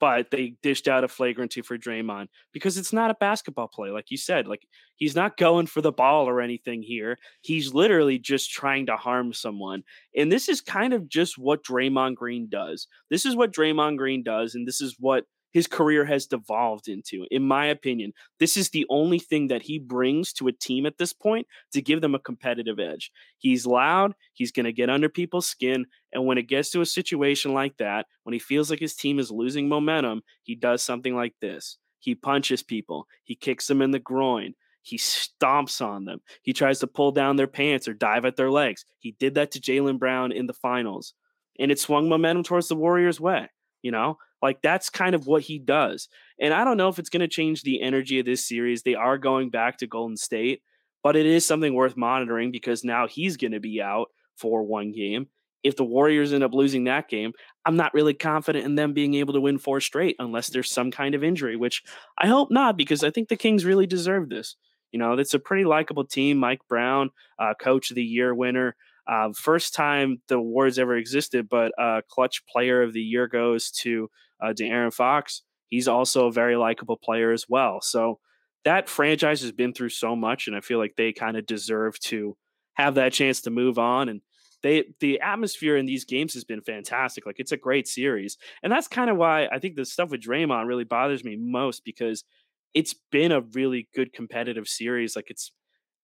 But 0.01 0.33
they 0.33 0.57
dished 0.61 0.89
out 0.89 1.05
a 1.05 1.09
flagrant 1.09 1.53
two 1.53 1.63
for 1.63 1.79
Draymond 1.79 2.27
because 2.53 2.77
it's 2.77 2.93
not 2.93 3.13
a 3.13 3.17
basketball 3.21 3.69
play, 3.69 3.91
like 3.91 4.11
you 4.11 4.17
said. 4.17 4.49
Like 4.49 4.67
he's 4.97 5.15
not 5.15 5.37
going 5.37 5.67
for 5.67 5.81
the 5.81 5.93
ball 5.93 6.29
or 6.29 6.41
anything 6.41 6.83
here. 6.83 7.17
He's 7.41 7.73
literally 7.73 8.19
just 8.19 8.51
trying 8.51 8.87
to 8.87 8.97
harm 8.97 9.33
someone. 9.33 9.85
And 10.15 10.31
this 10.31 10.49
is 10.49 10.61
kind 10.61 10.93
of 10.93 11.09
just 11.09 11.39
what 11.39 11.65
Draymond 11.65 12.17
Green 12.17 12.49
does. 12.51 12.89
This 13.09 13.25
is 13.25 13.37
what 13.37 13.55
Draymond 13.55 13.97
Green 13.97 14.25
does, 14.25 14.57
and 14.57 14.67
this 14.67 14.81
is 14.81 14.97
what 14.99 15.25
his 15.55 15.69
career 15.69 16.05
has 16.05 16.27
devolved 16.27 16.89
into. 16.89 17.27
In 17.31 17.47
my 17.47 17.67
opinion, 17.67 18.13
this 18.41 18.57
is 18.57 18.71
the 18.71 18.85
only 18.91 19.21
thing 19.21 19.47
that 19.47 19.63
he 19.63 19.79
brings 19.79 20.33
to 20.35 20.49
a 20.49 20.53
team 20.53 20.85
at 20.85 20.99
this 20.99 21.13
point 21.13 21.47
to 21.73 21.81
give 21.81 22.01
them 22.01 22.17
a 22.17 22.19
competitive 22.19 22.81
edge. 22.81 23.13
He's 23.39 23.65
loud, 23.65 24.15
he's 24.33 24.51
going 24.51 24.67
to 24.67 24.73
get 24.73 24.91
under 24.91 25.09
people's 25.09 25.47
skin. 25.47 25.87
And 26.13 26.27
when 26.27 26.39
it 26.39 26.49
gets 26.49 26.71
to 26.71 26.81
a 26.81 26.87
situation 26.87 27.55
like 27.55 27.77
that, 27.77 28.07
when 28.25 28.33
he 28.33 28.41
feels 28.41 28.69
like 28.69 28.81
his 28.81 28.97
team 28.97 29.21
is 29.21 29.31
losing 29.31 29.69
momentum, 29.69 30.23
he 30.43 30.57
does 30.57 30.83
something 30.83 31.15
like 31.15 31.35
this. 31.41 31.79
He 32.01 32.17
punches 32.17 32.65
people, 32.65 33.07
he 33.23 33.37
kicks 33.37 33.69
them 33.69 33.81
in 33.81 33.93
the 33.93 34.01
groin, 34.01 34.55
he 34.83 34.99
stomps 34.99 35.81
on 35.81 36.05
them, 36.05 36.21
he 36.43 36.53
tries 36.53 36.81
to 36.81 36.89
pull 36.89 37.13
down 37.13 37.37
their 37.37 37.47
pants 37.47 37.87
or 37.87 37.95
dive 37.95 38.25
at 38.25 38.35
their 38.35 38.51
legs. 38.51 38.85
He 38.99 39.13
did 39.13 39.37
that 39.37 39.53
to 39.53 39.61
Jaylen 39.61 40.01
Brown 40.01 40.33
in 40.33 40.47
the 40.47 40.53
finals, 40.53 41.15
and 41.61 41.71
it 41.71 41.79
swung 41.79 42.09
momentum 42.09 42.43
towards 42.43 42.67
the 42.67 42.75
Warriors' 42.75 43.21
way. 43.21 43.49
You 43.81 43.93
know, 43.93 44.19
like 44.45 44.61
that's 44.61 44.91
kind 44.91 45.15
of 45.15 45.27
what 45.27 45.41
he 45.41 45.59
does. 45.59 46.07
And 46.39 46.53
I 46.53 46.65
don't 46.65 46.77
know 46.77 46.91
if 46.91 46.99
it's 46.99 47.09
going 47.09 47.23
to 47.23 47.29
change 47.29 47.63
the 47.63 47.81
energy 47.81 48.21
of 48.21 48.27
this 48.27 48.47
series. 48.47 48.83
They 48.83 48.95
are 48.95 49.17
going 49.17 49.49
back 49.49 49.79
to 49.79 49.87
Golden 49.87 50.19
State, 50.19 50.61
but 51.03 51.17
it 51.17 51.25
is 51.25 51.47
something 51.47 51.73
worth 51.73 51.97
monitoring 51.97 52.53
because 52.53 52.85
now 52.85 53.09
he's 53.09 53.39
going 53.39 53.53
to 53.53 53.61
be 53.61 53.81
out 53.81 54.09
for 54.37 54.63
one 54.63 54.93
game. 54.93 55.29
If 55.63 55.77
the 55.77 55.85
Warriors 55.85 56.35
end 56.35 56.45
up 56.45 56.53
losing 56.53 56.85
that 56.85 57.09
game, 57.09 57.33
I'm 57.65 57.77
not 57.77 57.95
really 57.95 58.13
confident 58.13 58.67
in 58.67 58.75
them 58.75 58.93
being 58.93 59.15
able 59.15 59.33
to 59.33 59.41
win 59.41 59.57
four 59.57 59.81
straight 59.81 60.17
unless 60.19 60.51
there's 60.51 60.71
some 60.71 60.91
kind 60.91 61.15
of 61.15 61.25
injury, 61.25 61.57
which 61.57 61.83
I 62.19 62.27
hope 62.27 62.51
not 62.51 62.77
because 62.77 63.03
I 63.03 63.11
think 63.11 63.31
the 63.31 63.37
Kings 63.37 63.65
really 63.65 63.87
deserve 63.87 64.29
this. 64.29 64.57
You 64.93 64.99
know, 64.99 65.15
it's 65.15 65.33
a 65.33 65.39
pretty 65.39 65.65
likable 65.65 66.05
team. 66.05 66.37
Mike 66.37 66.61
Brown, 66.69 67.09
uh, 67.39 67.55
coach 67.59 67.91
of 67.91 67.95
the 67.95 68.05
year 68.05 68.35
winner. 68.35 68.77
Uh, 69.07 69.31
first 69.35 69.75
time 69.75 70.23
the 70.29 70.37
awards 70.37 70.79
ever 70.79 70.97
existed, 70.97 71.49
but 71.49 71.73
uh, 71.79 72.01
clutch 72.09 72.45
player 72.47 72.83
of 72.83 72.93
the 72.93 73.03
year 73.03 73.27
goes 73.29 73.71
to 73.71 74.09
uh, 74.43 74.53
De'Aaron 74.53 74.93
Fox. 74.93 75.43
He's 75.69 75.89
also 75.89 76.27
a 76.27 76.33
very 76.33 76.57
likable 76.57 76.97
player 76.97 77.33
as 77.33 77.47
well. 77.49 77.81
So 77.81 78.19
that 78.65 78.89
franchise 78.89 79.43
has 79.43 79.53
been 79.53 79.75
through 79.75 79.91
so 79.91 80.17
much, 80.17 80.47
and 80.47 80.57
I 80.57 80.61
feel 80.61 80.79
like 80.79 80.95
they 80.97 81.13
kind 81.13 81.37
of 81.37 81.47
deserve 81.47 81.99
to 82.01 82.37
have 82.75 82.95
that 82.95 83.13
chance 83.13 83.43
to 83.43 83.51
move 83.51 83.79
on. 83.79 84.09
And 84.09 84.21
they 84.63 84.85
the 85.01 85.21
atmosphere 85.21 85.77
in 85.77 85.87
these 85.87 86.05
games 86.05 86.35
has 86.35 86.45
been 86.45 86.63
fantastic. 86.63 87.27
Like 87.27 87.37
it's 87.39 87.53
a 87.53 87.57
great 87.57 87.87
series, 87.87 88.39
and 88.63 88.73
that's 88.73 88.89
kind 88.89 89.11
of 89.11 89.17
why 89.17 89.49
I 89.53 89.59
think 89.59 89.77
the 89.77 89.85
stuff 89.85 90.11
with 90.11 90.23
Draymond 90.23 90.67
really 90.67 90.85
bothers 90.85 91.25
me 91.25 91.37
most 91.39 91.85
because 91.85 92.25
it's 92.73 92.95
been 93.13 93.31
a 93.31 93.43
really 93.43 93.89
good 93.95 94.13
competitive 94.13 94.67
series. 94.67 95.15
Like 95.15 95.27
it's 95.29 95.53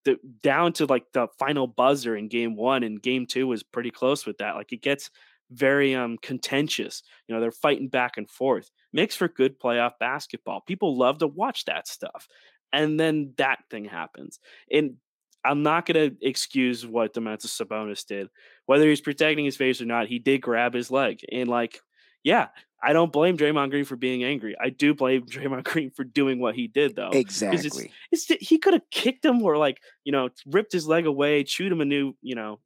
the 0.04 0.16
down 0.42 0.72
to 0.74 0.86
like 0.86 1.04
the 1.12 1.28
final 1.38 1.66
buzzer 1.66 2.16
in 2.16 2.28
game 2.28 2.56
one 2.56 2.82
and 2.82 3.02
game 3.02 3.26
two 3.26 3.46
was 3.46 3.62
pretty 3.62 3.90
close 3.90 4.26
with 4.26 4.38
that. 4.38 4.54
Like 4.54 4.72
it 4.72 4.82
gets 4.82 5.10
very 5.50 5.94
um 5.94 6.16
contentious. 6.22 7.02
You 7.26 7.34
know, 7.34 7.40
they're 7.40 7.50
fighting 7.50 7.88
back 7.88 8.16
and 8.16 8.28
forth. 8.28 8.70
Makes 8.92 9.16
for 9.16 9.28
good 9.28 9.58
playoff 9.60 9.92
basketball. 9.98 10.62
People 10.62 10.96
love 10.96 11.18
to 11.18 11.26
watch 11.26 11.64
that 11.66 11.88
stuff. 11.88 12.28
And 12.72 12.98
then 12.98 13.34
that 13.36 13.58
thing 13.70 13.84
happens. 13.84 14.38
And 14.70 14.96
I'm 15.44 15.62
not 15.62 15.86
going 15.86 16.10
to 16.10 16.16
excuse 16.26 16.86
what 16.86 17.14
Domantas 17.14 17.46
Sabonis 17.46 18.04
did. 18.06 18.28
Whether 18.66 18.88
he's 18.88 19.00
protecting 19.00 19.44
his 19.44 19.56
face 19.56 19.80
or 19.80 19.86
not, 19.86 20.06
he 20.06 20.18
did 20.18 20.42
grab 20.42 20.74
his 20.74 20.90
leg. 20.90 21.20
And 21.32 21.48
like, 21.48 21.80
yeah, 22.22 22.48
I 22.82 22.92
don't 22.92 23.12
blame 23.12 23.36
Draymond 23.36 23.70
Green 23.70 23.84
for 23.84 23.96
being 23.96 24.24
angry. 24.24 24.56
I 24.60 24.70
do 24.70 24.94
blame 24.94 25.22
Draymond 25.26 25.64
Green 25.64 25.90
for 25.90 26.04
doing 26.04 26.38
what 26.38 26.54
he 26.54 26.66
did, 26.66 26.96
though. 26.96 27.10
Exactly. 27.10 27.92
It's, 28.10 28.30
it's, 28.30 28.48
he 28.48 28.58
could 28.58 28.74
have 28.74 28.88
kicked 28.90 29.24
him 29.24 29.42
or 29.42 29.56
like 29.56 29.80
you 30.04 30.12
know 30.12 30.30
ripped 30.46 30.72
his 30.72 30.86
leg 30.86 31.06
away, 31.06 31.44
chewed 31.44 31.72
him 31.72 31.80
a 31.80 31.84
new 31.84 32.14
you 32.22 32.34
know 32.34 32.60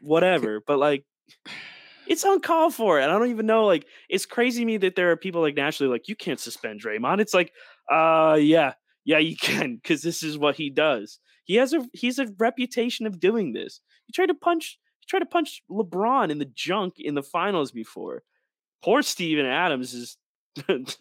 whatever. 0.00 0.60
But 0.66 0.78
like 0.78 1.04
it's 2.06 2.24
uncalled 2.24 2.74
for. 2.74 2.98
And 2.98 3.10
I 3.10 3.18
don't 3.18 3.30
even 3.30 3.46
know. 3.46 3.64
Like, 3.66 3.86
it's 4.08 4.26
crazy 4.26 4.60
to 4.60 4.66
me 4.66 4.76
that 4.78 4.96
there 4.96 5.10
are 5.10 5.16
people 5.16 5.40
like 5.40 5.56
naturally 5.56 5.90
like 5.90 6.08
you 6.08 6.16
can't 6.16 6.40
suspend 6.40 6.82
Draymond. 6.82 7.20
It's 7.20 7.34
like, 7.34 7.52
uh, 7.90 8.38
yeah, 8.40 8.74
yeah, 9.04 9.18
you 9.18 9.36
can 9.40 9.76
because 9.76 10.02
this 10.02 10.22
is 10.22 10.38
what 10.38 10.56
he 10.56 10.70
does. 10.70 11.18
He 11.44 11.56
has 11.56 11.72
a 11.72 11.84
he's 11.92 12.18
a 12.18 12.28
reputation 12.38 13.06
of 13.06 13.20
doing 13.20 13.52
this. 13.52 13.80
He 14.06 14.12
tried 14.12 14.26
to 14.26 14.34
punch 14.34 14.78
he 15.00 15.06
tried 15.06 15.20
to 15.20 15.26
punch 15.26 15.62
LeBron 15.70 16.30
in 16.30 16.38
the 16.38 16.46
junk 16.46 16.94
in 16.98 17.14
the 17.14 17.22
finals 17.22 17.70
before. 17.70 18.22
Poor 18.84 19.00
Steven 19.00 19.46
Adams 19.46 19.92
has 19.92 20.18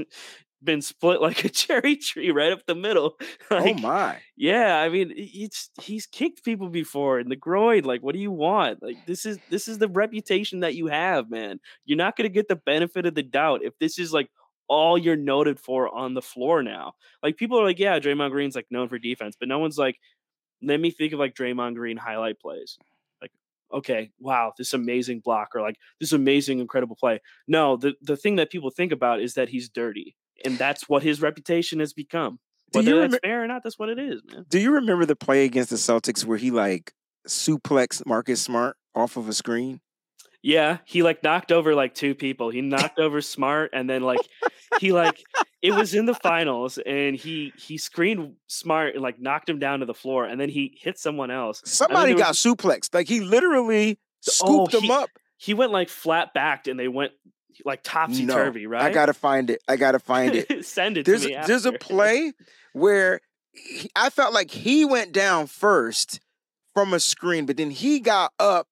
been 0.63 0.81
split 0.81 1.21
like 1.21 1.43
a 1.43 1.49
cherry 1.49 1.97
tree 1.97 2.31
right 2.31 2.53
up 2.53 2.65
the 2.65 2.75
middle. 2.75 3.17
Oh 3.51 3.57
like, 3.57 3.75
oh 3.75 3.79
my! 3.79 4.19
Yeah, 4.37 4.79
I 4.79 4.87
mean, 4.87 5.13
it's 5.15 5.69
he's 5.81 6.05
kicked 6.05 6.45
people 6.45 6.69
before 6.69 7.19
in 7.19 7.27
the 7.27 7.35
groin. 7.35 7.83
Like, 7.83 8.01
what 8.01 8.13
do 8.13 8.21
you 8.21 8.31
want? 8.31 8.81
Like, 8.81 9.05
this 9.05 9.25
is 9.25 9.37
this 9.49 9.67
is 9.67 9.79
the 9.79 9.89
reputation 9.89 10.61
that 10.61 10.75
you 10.75 10.87
have, 10.87 11.29
man. 11.29 11.59
You're 11.83 11.97
not 11.97 12.15
going 12.15 12.23
to 12.27 12.33
get 12.33 12.47
the 12.47 12.55
benefit 12.55 13.05
of 13.05 13.15
the 13.15 13.21
doubt 13.21 13.63
if 13.63 13.77
this 13.79 13.99
is 13.99 14.13
like 14.13 14.29
all 14.69 14.97
you're 14.97 15.17
noted 15.17 15.59
for 15.59 15.93
on 15.93 16.13
the 16.13 16.21
floor 16.21 16.63
now. 16.63 16.93
Like, 17.21 17.35
people 17.35 17.59
are 17.59 17.65
like, 17.65 17.79
yeah, 17.79 17.99
Draymond 17.99 18.31
Green's 18.31 18.55
like 18.55 18.67
known 18.71 18.87
for 18.87 18.97
defense, 18.97 19.35
but 19.37 19.49
no 19.49 19.59
one's 19.59 19.77
like, 19.77 19.99
let 20.61 20.79
me 20.79 20.89
think 20.89 21.11
of 21.11 21.19
like 21.19 21.35
Draymond 21.35 21.75
Green 21.75 21.97
highlight 21.97 22.39
plays 22.39 22.77
okay, 23.73 24.11
wow, 24.19 24.53
this 24.57 24.73
amazing 24.73 25.21
block 25.23 25.49
or 25.55 25.61
like 25.61 25.75
this 25.99 26.11
amazing, 26.11 26.59
incredible 26.59 26.95
play. 26.95 27.19
No, 27.47 27.77
the, 27.77 27.93
the 28.01 28.15
thing 28.15 28.35
that 28.37 28.51
people 28.51 28.69
think 28.69 28.91
about 28.91 29.21
is 29.21 29.33
that 29.33 29.49
he's 29.49 29.69
dirty 29.69 30.15
and 30.45 30.57
that's 30.57 30.87
what 30.89 31.03
his 31.03 31.21
reputation 31.21 31.79
has 31.79 31.93
become. 31.93 32.39
Whether 32.71 33.01
that's 33.01 33.19
fair 33.23 33.43
or 33.43 33.47
not, 33.47 33.61
that's 33.63 33.77
what 33.77 33.89
it 33.89 33.99
is, 33.99 34.21
man. 34.31 34.45
Do 34.49 34.59
you 34.59 34.71
remember 34.71 35.05
the 35.05 35.15
play 35.15 35.45
against 35.45 35.69
the 35.69 35.75
Celtics 35.75 36.25
where 36.25 36.37
he 36.37 36.49
like 36.49 36.93
suplexed 37.27 38.05
Marcus 38.05 38.41
Smart 38.41 38.77
off 38.95 39.15
of 39.15 39.29
a 39.29 39.33
screen? 39.33 39.79
Yeah, 40.45 40.79
he 40.83 41.03
like 41.03 41.23
knocked 41.23 41.53
over 41.53 41.73
like 41.73 41.95
two 41.95 42.13
people. 42.13 42.49
He 42.49 42.59
knocked 42.59 42.99
over 42.99 43.21
Smart, 43.21 43.71
and 43.71 43.89
then 43.89 44.01
like 44.01 44.19
he 44.81 44.91
like 44.91 45.23
it 45.61 45.73
was 45.73 45.93
in 45.93 46.05
the 46.05 46.13
finals, 46.13 46.77
and 46.85 47.15
he 47.15 47.53
he 47.57 47.77
screened 47.77 48.35
Smart 48.47 48.93
and 48.93 49.01
like 49.01 49.21
knocked 49.21 49.47
him 49.47 49.57
down 49.57 49.79
to 49.79 49.85
the 49.85 49.93
floor, 49.93 50.25
and 50.25 50.39
then 50.39 50.49
he 50.49 50.77
hit 50.81 50.99
someone 50.99 51.31
else. 51.31 51.61
Somebody 51.63 52.13
got 52.13 52.29
was, 52.29 52.39
suplexed. 52.39 52.93
Like 52.93 53.07
he 53.07 53.21
literally 53.21 53.97
oh, 53.97 54.31
scooped 54.31 54.75
oh, 54.75 54.79
he, 54.81 54.85
him 54.85 54.91
up. 54.91 55.09
He 55.37 55.53
went 55.53 55.71
like 55.71 55.87
flat 55.87 56.33
backed, 56.33 56.67
and 56.67 56.77
they 56.77 56.89
went 56.89 57.13
like 57.63 57.79
topsy 57.81 58.27
turvy, 58.27 58.63
no, 58.63 58.71
right? 58.71 58.83
I 58.83 58.91
gotta 58.91 59.13
find 59.13 59.49
it. 59.49 59.61
I 59.69 59.77
gotta 59.77 59.99
find 59.99 60.35
it. 60.35 60.65
Send 60.65 60.97
it 60.97 61.05
there's, 61.05 61.21
to 61.21 61.29
me. 61.29 61.35
After. 61.35 61.47
There's 61.47 61.65
a 61.65 61.71
play 61.71 62.33
where 62.73 63.21
he, 63.53 63.89
I 63.95 64.09
felt 64.09 64.33
like 64.33 64.51
he 64.51 64.83
went 64.83 65.13
down 65.13 65.47
first 65.47 66.19
from 66.73 66.93
a 66.93 66.99
screen, 66.99 67.45
but 67.45 67.55
then 67.55 67.71
he 67.71 68.01
got 68.01 68.33
up 68.39 68.67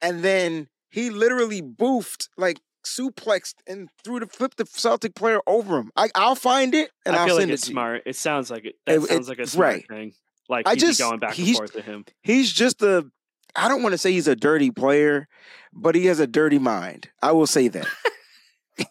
and 0.00 0.22
then 0.22 0.68
he 0.92 1.10
literally 1.10 1.60
boofed 1.62 2.28
like 2.36 2.60
suplexed 2.84 3.54
and 3.66 3.88
threw 4.04 4.20
the 4.20 4.26
flip 4.26 4.54
the 4.56 4.66
Celtic 4.66 5.14
player 5.14 5.40
over 5.46 5.78
him. 5.78 5.90
I 5.96 6.10
I'll 6.14 6.34
find 6.34 6.74
it 6.74 6.90
and 7.04 7.16
I 7.16 7.24
will 7.24 7.38
send 7.38 7.50
like 7.50 7.54
it 7.54 7.62
smart. 7.62 8.02
You. 8.04 8.10
It 8.10 8.16
sounds 8.16 8.50
like 8.50 8.66
it. 8.66 8.76
That 8.86 8.96
it, 8.96 9.02
sounds 9.02 9.28
like 9.28 9.38
a 9.38 9.46
smart 9.46 9.74
right. 9.74 9.88
thing. 9.88 10.12
Like 10.48 10.68
I 10.68 10.76
just 10.76 11.00
going 11.00 11.18
back 11.18 11.38
and 11.38 11.56
forth 11.56 11.72
to 11.72 11.82
him. 11.82 12.04
He's 12.22 12.52
just 12.52 12.82
a. 12.82 13.06
I 13.56 13.68
don't 13.68 13.82
want 13.82 13.92
to 13.92 13.98
say 13.98 14.12
he's 14.12 14.28
a 14.28 14.36
dirty 14.36 14.70
player, 14.70 15.28
but 15.72 15.94
he 15.94 16.06
has 16.06 16.20
a 16.20 16.26
dirty 16.26 16.58
mind. 16.58 17.10
I 17.22 17.32
will 17.32 17.46
say 17.46 17.68
that. 17.68 17.86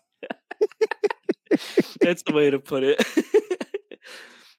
That's 2.02 2.24
the 2.24 2.34
way 2.34 2.50
to 2.50 2.60
put 2.60 2.84
it. 2.84 3.04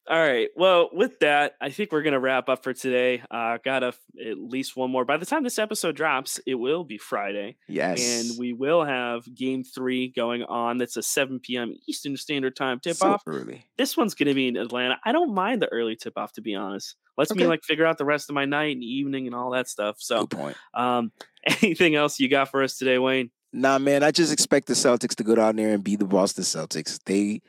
All 0.08 0.18
right. 0.18 0.48
Well, 0.56 0.90
with 0.92 1.20
that, 1.20 1.54
I 1.60 1.70
think 1.70 1.92
we're 1.92 2.02
going 2.02 2.14
to 2.14 2.18
wrap 2.18 2.48
up 2.48 2.64
for 2.64 2.74
today. 2.74 3.22
Uh, 3.30 3.58
got 3.64 3.84
a, 3.84 3.94
at 4.20 4.36
least 4.36 4.76
one 4.76 4.90
more. 4.90 5.04
By 5.04 5.16
the 5.16 5.26
time 5.26 5.44
this 5.44 5.60
episode 5.60 5.94
drops, 5.94 6.40
it 6.44 6.56
will 6.56 6.82
be 6.82 6.98
Friday. 6.98 7.56
Yes. 7.68 8.30
And 8.30 8.38
we 8.38 8.52
will 8.52 8.84
have 8.84 9.32
game 9.32 9.62
three 9.62 10.08
going 10.08 10.42
on. 10.42 10.78
That's 10.78 10.96
a 10.96 11.02
7 11.02 11.38
p.m. 11.38 11.74
Eastern 11.88 12.16
Standard 12.16 12.56
Time 12.56 12.80
tip 12.80 13.00
off. 13.02 13.22
Early. 13.26 13.64
This 13.78 13.96
one's 13.96 14.14
going 14.14 14.28
to 14.28 14.34
be 14.34 14.48
in 14.48 14.56
Atlanta. 14.56 14.98
I 15.04 15.12
don't 15.12 15.34
mind 15.34 15.62
the 15.62 15.68
early 15.68 15.94
tip 15.94 16.14
off, 16.16 16.32
to 16.32 16.40
be 16.40 16.56
honest. 16.56 16.96
Lets 17.16 17.30
okay. 17.30 17.40
me 17.40 17.46
like 17.46 17.62
figure 17.62 17.86
out 17.86 17.98
the 17.98 18.04
rest 18.04 18.28
of 18.28 18.34
my 18.34 18.44
night 18.44 18.74
and 18.74 18.82
evening 18.82 19.26
and 19.26 19.36
all 19.36 19.50
that 19.50 19.68
stuff. 19.68 19.96
So, 19.98 20.26
Good 20.26 20.36
point. 20.36 20.56
Um, 20.74 21.12
anything 21.62 21.94
else 21.94 22.18
you 22.18 22.28
got 22.28 22.50
for 22.50 22.62
us 22.64 22.76
today, 22.76 22.98
Wayne? 22.98 23.30
Nah, 23.52 23.78
man. 23.78 24.02
I 24.02 24.10
just 24.10 24.32
expect 24.32 24.66
the 24.66 24.74
Celtics 24.74 25.14
to 25.16 25.24
go 25.24 25.36
down 25.36 25.56
there 25.56 25.72
and 25.72 25.84
be 25.84 25.94
the 25.94 26.06
Boston 26.06 26.42
Celtics. 26.42 26.98
They 27.04 27.42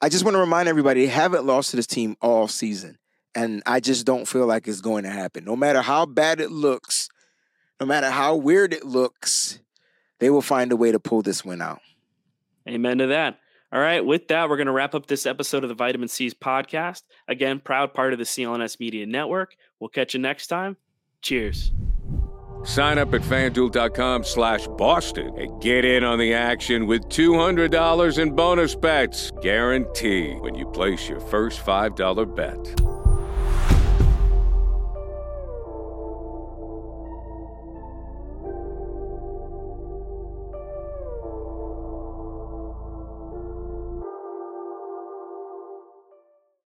I 0.00 0.08
just 0.08 0.24
want 0.24 0.34
to 0.34 0.40
remind 0.40 0.68
everybody 0.68 1.02
they 1.02 1.12
haven't 1.12 1.44
lost 1.44 1.70
to 1.70 1.76
this 1.76 1.86
team 1.86 2.16
all 2.20 2.48
season. 2.48 2.98
And 3.34 3.62
I 3.66 3.80
just 3.80 4.06
don't 4.06 4.26
feel 4.26 4.46
like 4.46 4.66
it's 4.66 4.80
going 4.80 5.04
to 5.04 5.10
happen. 5.10 5.44
No 5.44 5.56
matter 5.56 5.82
how 5.82 6.06
bad 6.06 6.40
it 6.40 6.50
looks, 6.50 7.08
no 7.80 7.86
matter 7.86 8.10
how 8.10 8.36
weird 8.36 8.72
it 8.72 8.84
looks, 8.84 9.60
they 10.18 10.30
will 10.30 10.42
find 10.42 10.72
a 10.72 10.76
way 10.76 10.92
to 10.92 10.98
pull 10.98 11.22
this 11.22 11.44
win 11.44 11.60
out. 11.60 11.80
Amen 12.68 12.98
to 12.98 13.06
that. 13.08 13.38
All 13.70 13.80
right, 13.80 14.04
with 14.04 14.28
that, 14.28 14.48
we're 14.48 14.56
going 14.56 14.66
to 14.66 14.72
wrap 14.72 14.94
up 14.94 15.06
this 15.06 15.26
episode 15.26 15.62
of 15.62 15.68
the 15.68 15.74
Vitamin 15.74 16.08
C's 16.08 16.32
podcast. 16.32 17.02
Again, 17.28 17.60
proud 17.60 17.92
part 17.92 18.14
of 18.14 18.18
the 18.18 18.24
CLNS 18.24 18.80
Media 18.80 19.04
Network. 19.04 19.56
We'll 19.78 19.90
catch 19.90 20.14
you 20.14 20.20
next 20.20 20.46
time. 20.46 20.76
Cheers. 21.20 21.70
Sign 22.64 22.98
up 22.98 23.14
at 23.14 23.22
fanduel.com 23.22 24.24
slash 24.24 24.66
Boston 24.76 25.36
and 25.38 25.60
get 25.62 25.84
in 25.84 26.04
on 26.04 26.18
the 26.18 26.34
action 26.34 26.86
with 26.86 27.08
$200 27.08 28.18
in 28.18 28.34
bonus 28.34 28.74
bets. 28.74 29.32
Guaranteed 29.42 30.40
when 30.40 30.54
you 30.54 30.66
place 30.66 31.08
your 31.08 31.20
first 31.20 31.64
$5 31.64 32.34
bet. 32.34 32.97